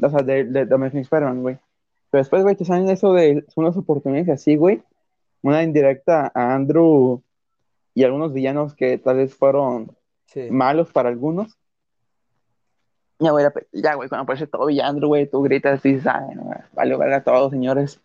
[0.03, 1.59] O sea, de, de, de Amazing Spider-Man, güey.
[2.11, 4.83] Pero después, güey, te salen eso de unas oportunidades así, güey.
[5.45, 7.23] Una indirecta a Andrew
[7.93, 9.95] y algunos villanos que tal vez fueron
[10.51, 11.59] malos para algunos.
[13.19, 16.51] Ya, güey, ya, güey, cuando aparece todo villando, güey, tú gritas y dices, ay, no,
[16.73, 18.01] vale, vale a todos, señores.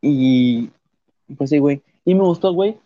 [0.00, 0.72] Y,
[1.38, 1.84] pues sí, güey.
[2.04, 2.76] Y me gustó, güey,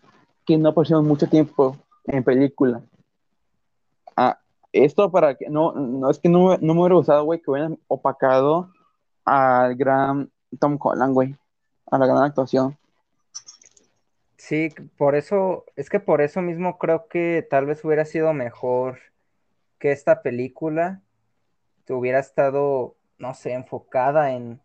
[0.45, 2.83] que no aparecieron mucho tiempo en película.
[4.15, 4.37] Ah,
[4.71, 7.79] esto para que, no, no es que no, no me hubiera gustado, güey, que hubieran
[7.87, 8.69] opacado
[9.25, 10.29] al gran
[10.59, 11.35] Tom Holland, güey,
[11.95, 12.77] a la gran actuación.
[14.37, 18.99] Sí, por eso, es que por eso mismo creo que tal vez hubiera sido mejor
[19.79, 21.01] que esta película
[21.89, 24.61] hubiera estado, no sé, enfocada en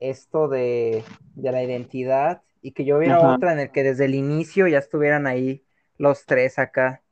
[0.00, 1.04] esto de,
[1.36, 5.26] la identidad y que yo hubiera otra en el que desde el inicio ya estuvieran
[5.26, 5.64] ahí
[5.96, 7.02] los tres acá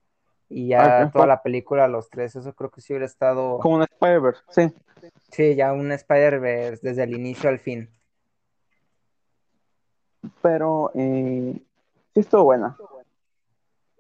[0.49, 3.59] y ya toda la película los tres, eso creo que sí hubiera estado...
[3.59, 4.73] Como un Spider-Verse, sí.
[5.31, 7.91] Sí, ya un Spider-Verse desde el inicio al fin.
[10.43, 11.55] Pero, eh,
[12.15, 12.77] sí estuvo buena.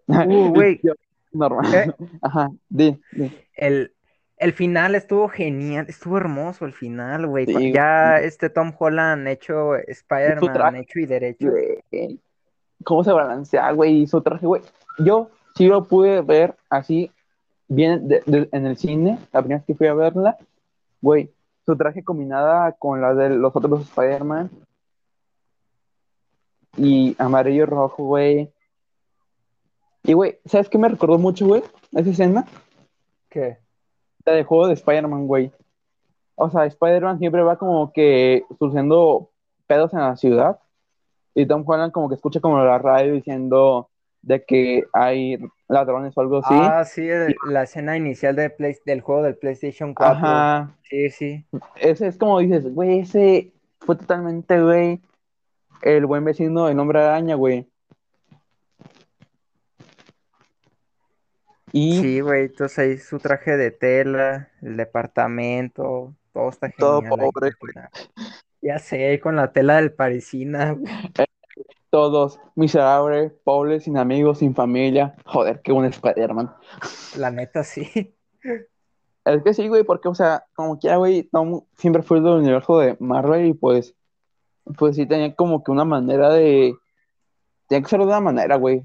[0.07, 0.81] Uh, güey,
[1.33, 1.74] Normal.
[1.74, 3.01] Eh, Ajá, di,
[3.55, 3.93] El,
[4.37, 7.72] el final estuvo genial, estuvo hermoso el final, güey.
[7.72, 11.49] ya este Tom Holland hecho Spider-Man, hecho y derecho.
[12.85, 14.07] ¿Cómo se balancea, güey?
[14.07, 14.62] Su traje, güey.
[14.99, 17.11] Yo sí lo pude ver así,
[17.66, 20.37] bien en el cine, la primera vez que fui a verla,
[21.01, 21.31] güey.
[21.66, 24.51] Su traje combinada con la de los otros Spider-Man.
[26.79, 28.53] Y amarillo rojo, güey.
[30.05, 31.62] Y, güey, ¿sabes qué me recordó mucho, güey?
[31.93, 32.47] Esa escena.
[33.29, 33.59] ¿Qué?
[34.24, 35.53] La de juego de Spider-Man, güey.
[36.37, 39.31] O sea, Spider-Man siempre va como que surgiendo
[39.66, 40.61] pedos en la ciudad.
[41.35, 43.91] Y Tom Holland como que escucha como la radio diciendo
[44.22, 46.55] de que hay ladrones o algo así.
[46.55, 47.07] Ah, sí,
[47.49, 48.55] la escena inicial de
[48.85, 50.16] del juego del PlayStation 4.
[50.16, 50.76] Ajá.
[50.83, 51.45] Sí, sí.
[51.76, 55.01] Ese es como dices, güey, ese fue totalmente, güey,
[55.83, 57.68] el buen vecino de nombre araña, güey.
[61.72, 67.09] Sí, güey, entonces ahí su traje de tela, el departamento, todo está genial.
[67.09, 67.74] Todo pobre, güey.
[68.61, 70.93] Ya sé, con la tela del parisina, güey.
[71.91, 75.16] Todos miserables, pobres, sin amigos, sin familia.
[75.24, 76.55] Joder, qué buen Spider-Man.
[77.16, 78.14] La neta, sí.
[79.24, 82.79] Es que sí, güey, porque, o sea, como quiera, güey, Tom siempre fue del universo
[82.79, 83.95] de Marvel y pues,
[84.76, 86.74] pues sí tenía como que una manera de.
[87.68, 88.82] Tenía que ser de una manera, güey.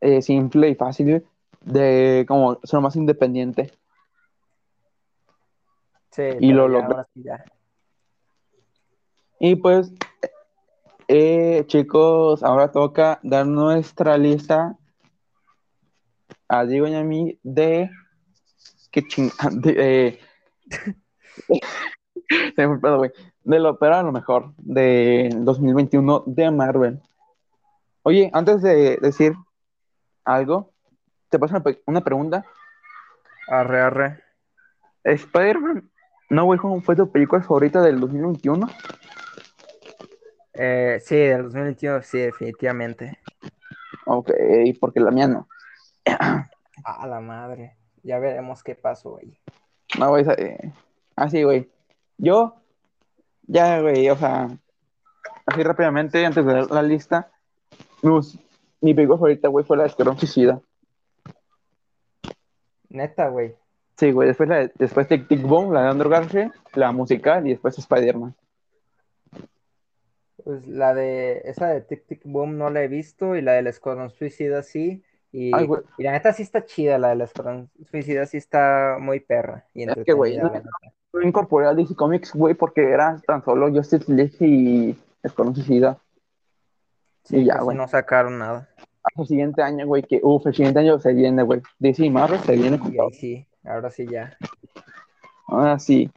[0.00, 1.22] eh, simple y fácil, güey,
[1.62, 3.72] de como ser más independiente.
[6.10, 7.06] Sí, Y lo logró.
[9.40, 9.92] Y pues,
[11.08, 14.78] eh, chicos, ahora toca dar nuestra lista
[16.48, 17.90] a Diego y a mí de.
[18.90, 19.30] ¿Qué ching...
[19.52, 20.20] de, eh,
[22.56, 23.10] se me fue el pedo, güey.
[23.44, 27.02] De lo peor a lo mejor de 2021 de Marvel.
[28.02, 29.34] Oye, antes de decir
[30.24, 30.72] algo,
[31.28, 32.44] te paso una, pregunta.
[33.48, 34.22] Arre, arre.
[35.04, 35.90] ¿Spider-Man
[36.30, 38.66] No Way Home fue tu película favorita del 2021?
[40.54, 43.18] Eh, sí, del 2021, sí, definitivamente.
[44.06, 44.30] Ok,
[44.80, 45.48] porque la mía no.
[46.84, 47.76] A la madre.
[48.02, 49.38] Ya veremos qué pasó ahí.
[49.98, 50.72] No, güey, eh,
[51.16, 51.70] así, güey.
[52.18, 52.56] Yo,
[53.46, 54.48] ya, güey, o sea,
[55.46, 57.30] así rápidamente, antes de dar la lista,
[58.80, 60.60] mi película favorita, güey, fue la de Escuadrón Suicida.
[62.88, 63.54] Neta, güey.
[63.96, 67.46] Sí, güey, después, la de- después Tic Tic Boom, la de Andrew Garfield, la musical
[67.46, 68.34] y después Spider-Man.
[70.42, 73.66] Pues la de esa de Tic Tic Boom no la he visto y la del
[73.68, 75.02] Escuadrón Suicida sí.
[75.32, 75.68] Y, Ay,
[75.98, 79.88] y la neta sí está chida, la del Escuadrón Suicida sí está muy perra y
[79.88, 80.52] Es que, güey, no-.
[81.14, 84.96] Yo incorporé a DC Comics, güey, porque era tan solo Justice League y
[85.28, 85.98] Suicida.
[87.22, 87.76] Sí, y ya, güey.
[87.76, 88.68] no sacaron nada.
[89.04, 91.62] Hasta el siguiente año, güey, que, uff, el siguiente año se viene, güey.
[91.78, 93.10] DC y Marvel se viene con todo.
[93.12, 94.36] sí, ahora sí ya.
[95.46, 96.10] Ahora sí.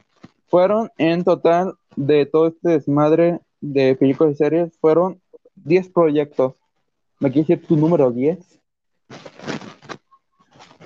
[0.48, 5.20] Fueron en total de todo este desmadre de películas y series, fueron
[5.54, 6.54] 10 proyectos.
[7.20, 8.38] ¿Me quieres decir tu número 10?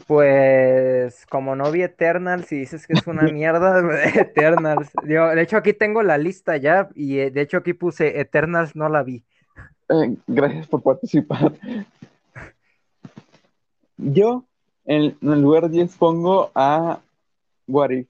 [0.06, 3.80] Pues como no vi Eternals y dices que es una mierda,
[4.14, 4.90] Eternals.
[5.04, 8.74] Digo, de hecho aquí tengo la lista ya y eh, de hecho aquí puse Eternals
[8.74, 9.24] no la vi.
[9.88, 11.52] Eh, gracias por participar.
[13.96, 14.44] Yo,
[14.84, 16.98] en, en el lugar 10 pongo a
[17.66, 18.08] If.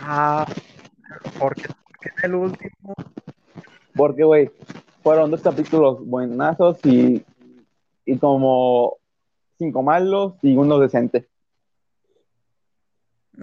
[0.00, 0.46] Ah,
[1.38, 2.94] porque, porque en el último
[3.94, 4.50] Porque, güey,
[5.02, 7.24] fueron dos capítulos buenazos y,
[8.04, 8.96] y como
[9.62, 11.28] cinco malos y uno decente.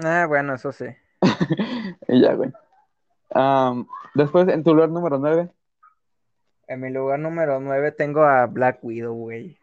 [0.04, 0.86] Ah, bueno, eso sí.
[2.08, 2.52] Y ya, güey.
[3.32, 5.50] Am, después, en tu lugar número 9,
[6.68, 9.58] En mi lugar número 9 tengo a Black Widow, güey.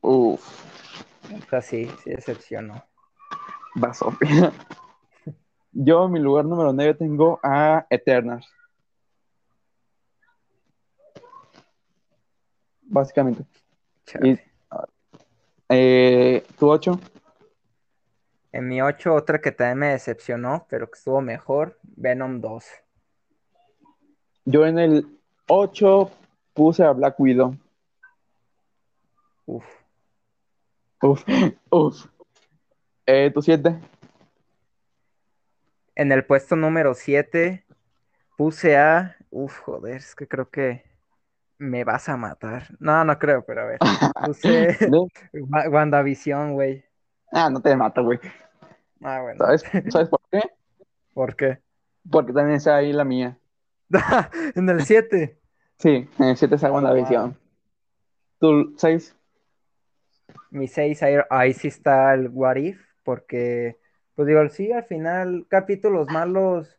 [0.00, 0.42] uff,
[1.32, 2.84] Esta sí, sí decepcionó.
[3.74, 4.12] vaso.
[5.72, 8.46] Yo, en mi lugar número 9, tengo a Eternals.
[12.82, 13.44] Básicamente.
[14.22, 14.38] Y,
[15.68, 16.98] eh, tu 8,
[18.52, 22.64] En mi 8, otra que también me decepcionó, pero que estuvo mejor, Venom 2.
[24.46, 26.10] yo en el 8
[26.54, 27.54] puse a Black Widow.
[29.46, 29.64] Uf.
[31.02, 31.24] Uf,
[31.70, 32.06] uf.
[33.06, 33.78] Eh, tu 7,
[35.94, 37.64] En el puesto número 7
[38.36, 39.16] puse a...
[39.30, 40.87] Uf, joder, es que creo que
[41.58, 42.68] me vas a matar.
[42.78, 43.78] No, no creo, pero a ver.
[44.24, 44.76] Puse
[45.32, 46.84] Wa- WandaVision, güey.
[47.32, 48.18] Ah, no te mato, güey.
[49.02, 49.38] Ah, bueno.
[49.38, 50.40] ¿Sabes, ¿Sabes por qué?
[51.14, 51.58] ¿Por qué?
[52.10, 53.38] Porque también está ahí la mía.
[54.54, 55.38] En el 7.
[55.78, 57.34] Sí, en el 7 está Oh, la wow.
[58.38, 59.16] Tu 6,
[60.50, 63.78] Mi 6, ahí, ahí sí está el What If, porque,
[64.14, 66.78] pues digo, sí, al final, capítulos malos,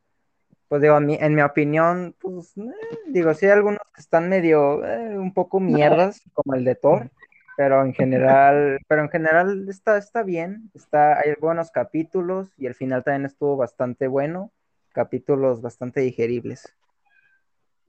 [0.68, 2.72] pues digo, a mí- en mi opinión, pues, eh,
[3.08, 7.12] digo, sí hay algunos que están medio, eh, un poco mierdas, como el de Thor,
[7.58, 12.76] pero en general, pero en general está, está bien, está, hay buenos capítulos y el
[12.76, 14.54] final también estuvo bastante bueno,
[14.94, 16.74] capítulos bastante digeribles.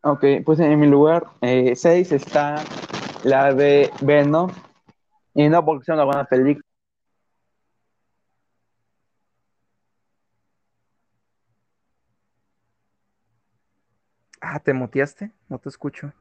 [0.02, 2.56] Ok, pues en mi lugar 6 está
[3.22, 4.50] la de Venom.
[5.32, 6.64] Y no porque sea una buena película.
[14.52, 15.30] Ah, ¿te muteaste?
[15.48, 16.12] No te escucho.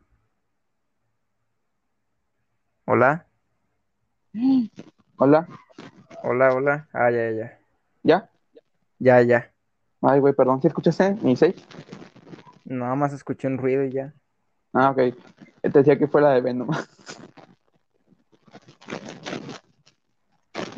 [2.86, 3.26] Hola,
[5.18, 5.48] Hola,
[6.22, 6.88] hola, hola.
[6.94, 7.60] Ah, ya, ya,
[8.04, 8.30] ¿ya?
[9.00, 9.52] ya, ya.
[10.04, 11.56] Ay, güey, perdón, ¿sí escuchaste mi 6?
[12.66, 14.14] Nada más escuché un ruido y ya.
[14.74, 15.16] Ah, ok.
[15.64, 16.70] Te decía que fue la de Venom.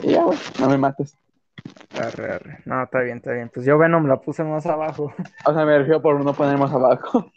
[0.03, 1.17] y ya, güey, no me mates.
[1.99, 2.59] Arre, arre.
[2.63, 3.51] No, está bien, está bien.
[3.53, 5.13] Pues yo Venom la puse más abajo.
[5.45, 7.29] O sea, me refiero por no poner más abajo.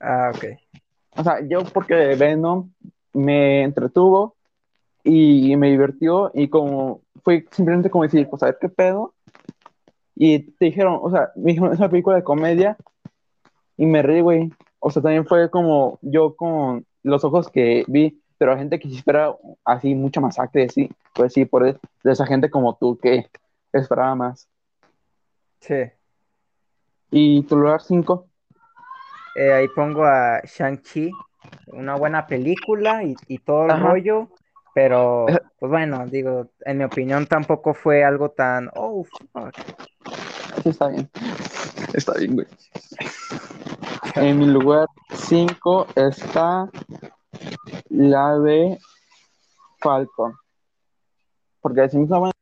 [0.00, 0.44] Ah, ok.
[1.16, 2.70] O sea, yo porque Venom
[3.12, 4.36] me entretuvo
[5.04, 9.14] y me divirtió y como fue simplemente como decir, pues a ver qué pedo.
[10.14, 12.76] Y te dijeron, o sea, me dijeron, es una película de comedia
[13.76, 14.50] y me reí, güey.
[14.78, 18.88] O sea, también fue como yo con los ojos que vi, pero la gente que
[18.88, 19.34] espera
[19.64, 23.26] así mucha masacre, sí, pues sí, por de esa gente como tú que
[23.72, 24.48] esperaba más.
[25.60, 25.90] Sí.
[27.10, 28.29] ¿Y tu lugar 5?
[29.34, 31.16] Eh, ahí pongo a Shang-Chi,
[31.66, 33.88] una buena película y, y todo el Ajá.
[33.90, 34.28] rollo,
[34.74, 35.26] pero
[35.58, 39.54] pues bueno, digo, en mi opinión tampoco fue algo tan, oh, fuck.
[40.62, 41.08] Sí, está bien.
[41.94, 42.46] Está bien, güey.
[44.16, 46.68] En mi lugar 5 está
[47.88, 48.78] la de
[49.78, 50.34] Falcon.
[51.60, 52.32] Porque decimos una buena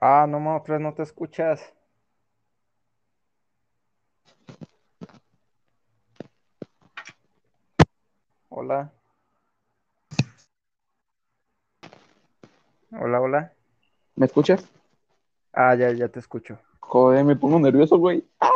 [0.00, 1.72] Ah, no, vez no te escuchas.
[8.54, 8.92] Hola.
[12.90, 13.52] Hola, hola.
[14.14, 14.70] ¿Me escuchas?
[15.54, 16.58] Ah, ya, ya te escucho.
[16.80, 18.28] Joder, me pongo nervioso, güey.
[18.38, 18.50] ¡Ah!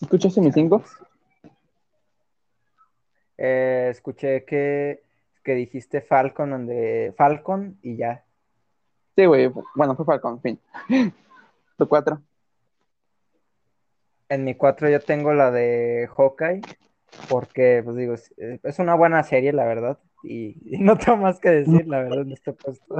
[0.00, 0.82] ¿Escuchaste mi 5?
[3.36, 5.04] Eh, escuché que,
[5.44, 8.24] que dijiste Falcon, donde Falcon y ya.
[9.14, 9.48] Sí, güey.
[9.76, 10.60] Bueno, fue Falcon, fin.
[11.78, 12.20] Tu 4.
[14.28, 16.62] En mi 4 yo tengo la de Hawkeye,
[17.28, 21.40] porque, pues digo, es, es una buena serie, la verdad, y, y, no tengo más
[21.40, 22.96] que decir, la verdad, en este puesto.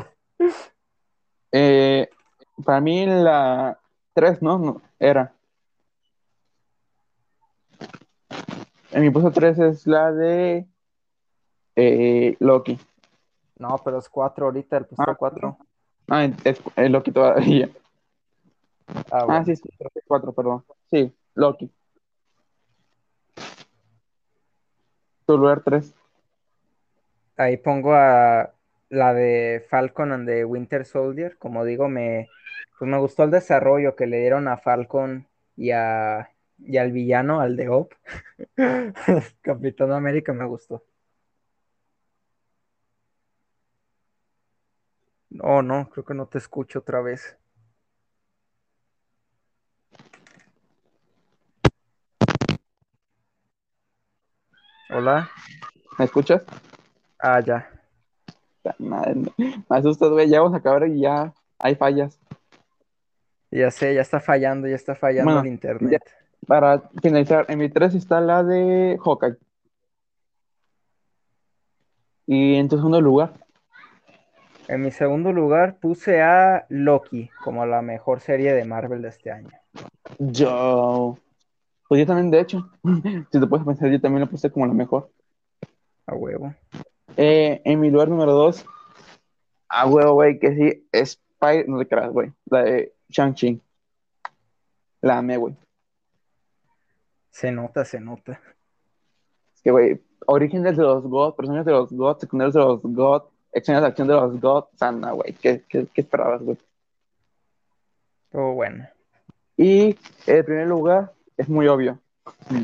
[1.53, 2.09] Eh,
[2.65, 3.79] para mí la
[4.15, 4.59] 3, ¿no?
[4.59, 5.33] no era.
[8.91, 10.67] En mi puesto 3 es la de
[11.77, 12.79] eh, Loki.
[13.59, 15.59] No, pero es 4 ahorita, el puesto 4.
[16.09, 17.69] Ah, es, es, Loki todavía.
[19.11, 19.41] Ah, bueno.
[19.41, 19.63] ah, sí, es
[20.07, 20.65] 4, perdón.
[20.91, 21.71] Sí, Loki.
[25.37, 25.95] Lugar 3.
[27.37, 28.55] Ahí pongo a
[28.89, 31.37] la de Falcon and the Winter Soldier.
[31.39, 32.29] Como digo, me,
[32.79, 35.27] pues me gustó el desarrollo que le dieron a Falcon
[35.57, 37.97] y, a, y al villano, al de Hope.
[39.43, 40.85] Capitán América me gustó.
[45.41, 47.37] Oh, no, creo que no te escucho otra vez.
[54.91, 55.29] Hola.
[55.99, 56.43] ¿Me escuchas?
[57.19, 57.69] Ah, ya.
[58.79, 60.29] Madre, me asustas, güey.
[60.29, 62.19] Ya vamos a acabar y ya hay fallas.
[63.51, 65.91] Ya sé, ya está fallando, ya está fallando Bueno, el internet.
[65.93, 65.99] ya.
[66.47, 69.37] Para finalizar, en mi 3 está la de Hawkeye.
[72.27, 73.33] Y en tu segundo lugar.
[74.69, 79.31] En mi segundo lugar puse a Loki como la mejor serie de Marvel de este
[79.31, 79.51] año.
[80.19, 81.19] Yo.
[81.89, 82.71] Pues yo también, de hecho.
[83.33, 85.11] si te puedes pensar, yo también lo puse como la mejor.
[86.07, 86.55] A huevo.
[87.17, 88.65] Eh, en mi lugar número 2.
[89.71, 90.89] A huevo, güey, que sí.
[90.93, 91.69] Spider.
[91.69, 92.31] No te creas, güey.
[92.51, 93.61] La de Shang-Chi.
[95.01, 95.57] La amé, güey.
[97.31, 98.41] Se nota, se nota.
[99.55, 103.27] Es que, güey, orígenes de los gods, personajes de los gods, secundarios de los gods,
[103.53, 105.33] escenas de acción de los gods, sana, güey.
[105.35, 106.59] ¿Qué, qué, qué esperabas, güey?
[108.31, 108.87] Todo bueno.
[109.57, 112.03] Y el primer lugar es muy obvio.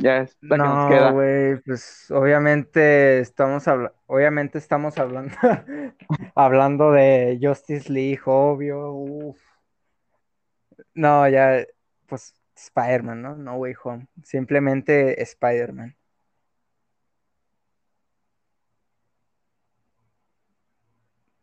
[0.02, 1.12] Ya es la que nos No, queda.
[1.12, 5.34] güey, pues obviamente estamos hablando, obviamente estamos hablando,
[6.34, 8.92] hablando de Justice League, obvio.
[8.92, 9.38] uf.
[10.94, 11.64] No, ya,
[12.06, 13.36] pues Spider-Man, ¿no?
[13.36, 14.08] No Way Home.
[14.22, 15.96] Simplemente Spider-Man.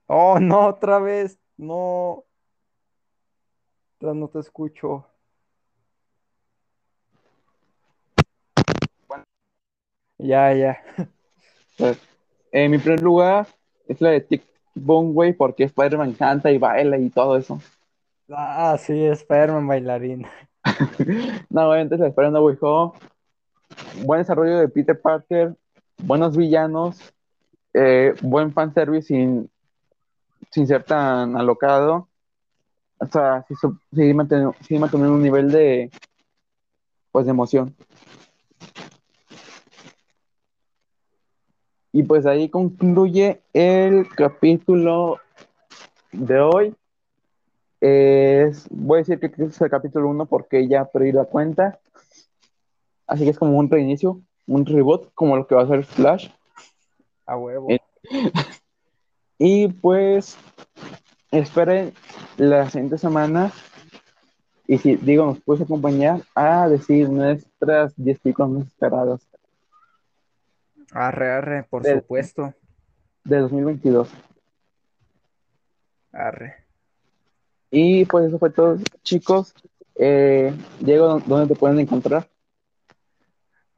[0.07, 1.39] Oh, no, otra vez.
[1.57, 2.25] No.
[3.99, 5.07] Otra no te escucho.
[10.21, 10.77] Ya, ya.
[11.77, 11.97] Pues,
[12.51, 13.47] en mi primer lugar
[13.87, 14.43] es la de Tick
[14.75, 17.59] Bone, güey, porque Spider-Man canta y baila y todo eso.
[18.29, 20.25] Ah, sí, Spider-Man bailarín.
[21.49, 22.91] No, obviamente la Spider-Man Way Home.
[24.03, 25.55] Buen desarrollo de Peter Parker,
[25.97, 26.99] buenos villanos,
[27.73, 29.49] eh, buen fanservice sin,
[30.51, 32.07] sin ser tan alocado.
[32.99, 35.89] O sea, sí, su- sí mantener, sí mantener un nivel de,
[37.11, 37.75] pues, de emoción.
[41.93, 45.19] Y pues ahí concluye el capítulo
[46.11, 46.75] de hoy.
[47.81, 51.79] Es, voy a decir que este es el capítulo 1 porque ya perdí la cuenta.
[53.07, 56.29] Así que es como un reinicio, un reboot, como lo que va a hacer Flash.
[57.25, 57.67] A huevo.
[57.69, 57.79] Eh,
[59.43, 60.37] Y pues
[61.31, 61.95] esperen
[62.37, 63.51] la siguiente semana.
[64.67, 69.27] Y si digo, nos puedes acompañar a decir nuestras 10 picos más esperadas
[70.91, 72.53] Arre, arre, por de, supuesto.
[73.23, 74.11] de 2022.
[76.11, 76.55] Arre.
[77.69, 79.53] Y pues eso fue todo, chicos.
[79.95, 82.27] Eh, Diego, ¿dónde te pueden encontrar?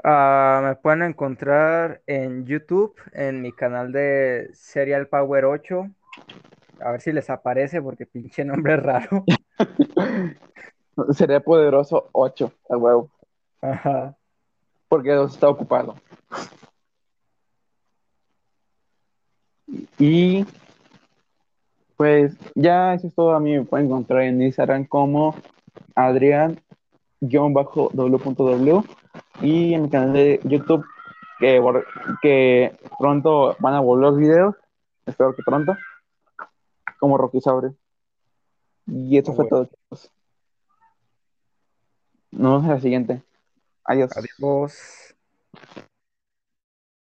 [0.03, 5.89] Ah, me pueden encontrar en YouTube, en mi canal de Serial Power 8.
[6.81, 9.23] A ver si les aparece porque pinche nombre raro.
[11.13, 13.09] Sería poderoso 8, a huevo,
[13.61, 14.15] Ajá.
[14.89, 15.95] porque está ocupado.
[19.97, 20.45] Y
[21.97, 23.33] pues ya eso es todo.
[23.35, 25.35] A mí me pueden encontrar en Instagram como
[25.95, 28.83] Adrián-w.w
[29.41, 30.85] y en mi canal de YouTube
[31.39, 31.61] que,
[32.21, 34.55] que pronto van a volver los videos.
[35.05, 35.75] Espero que pronto.
[36.99, 37.75] Como Rocky Saurio.
[38.87, 39.49] Y eso fue Bueno.
[39.49, 40.11] todo, chicos.
[42.31, 43.21] Nos vemos en la siguiente.
[43.85, 44.11] Adiós.
[44.15, 45.13] Adiós.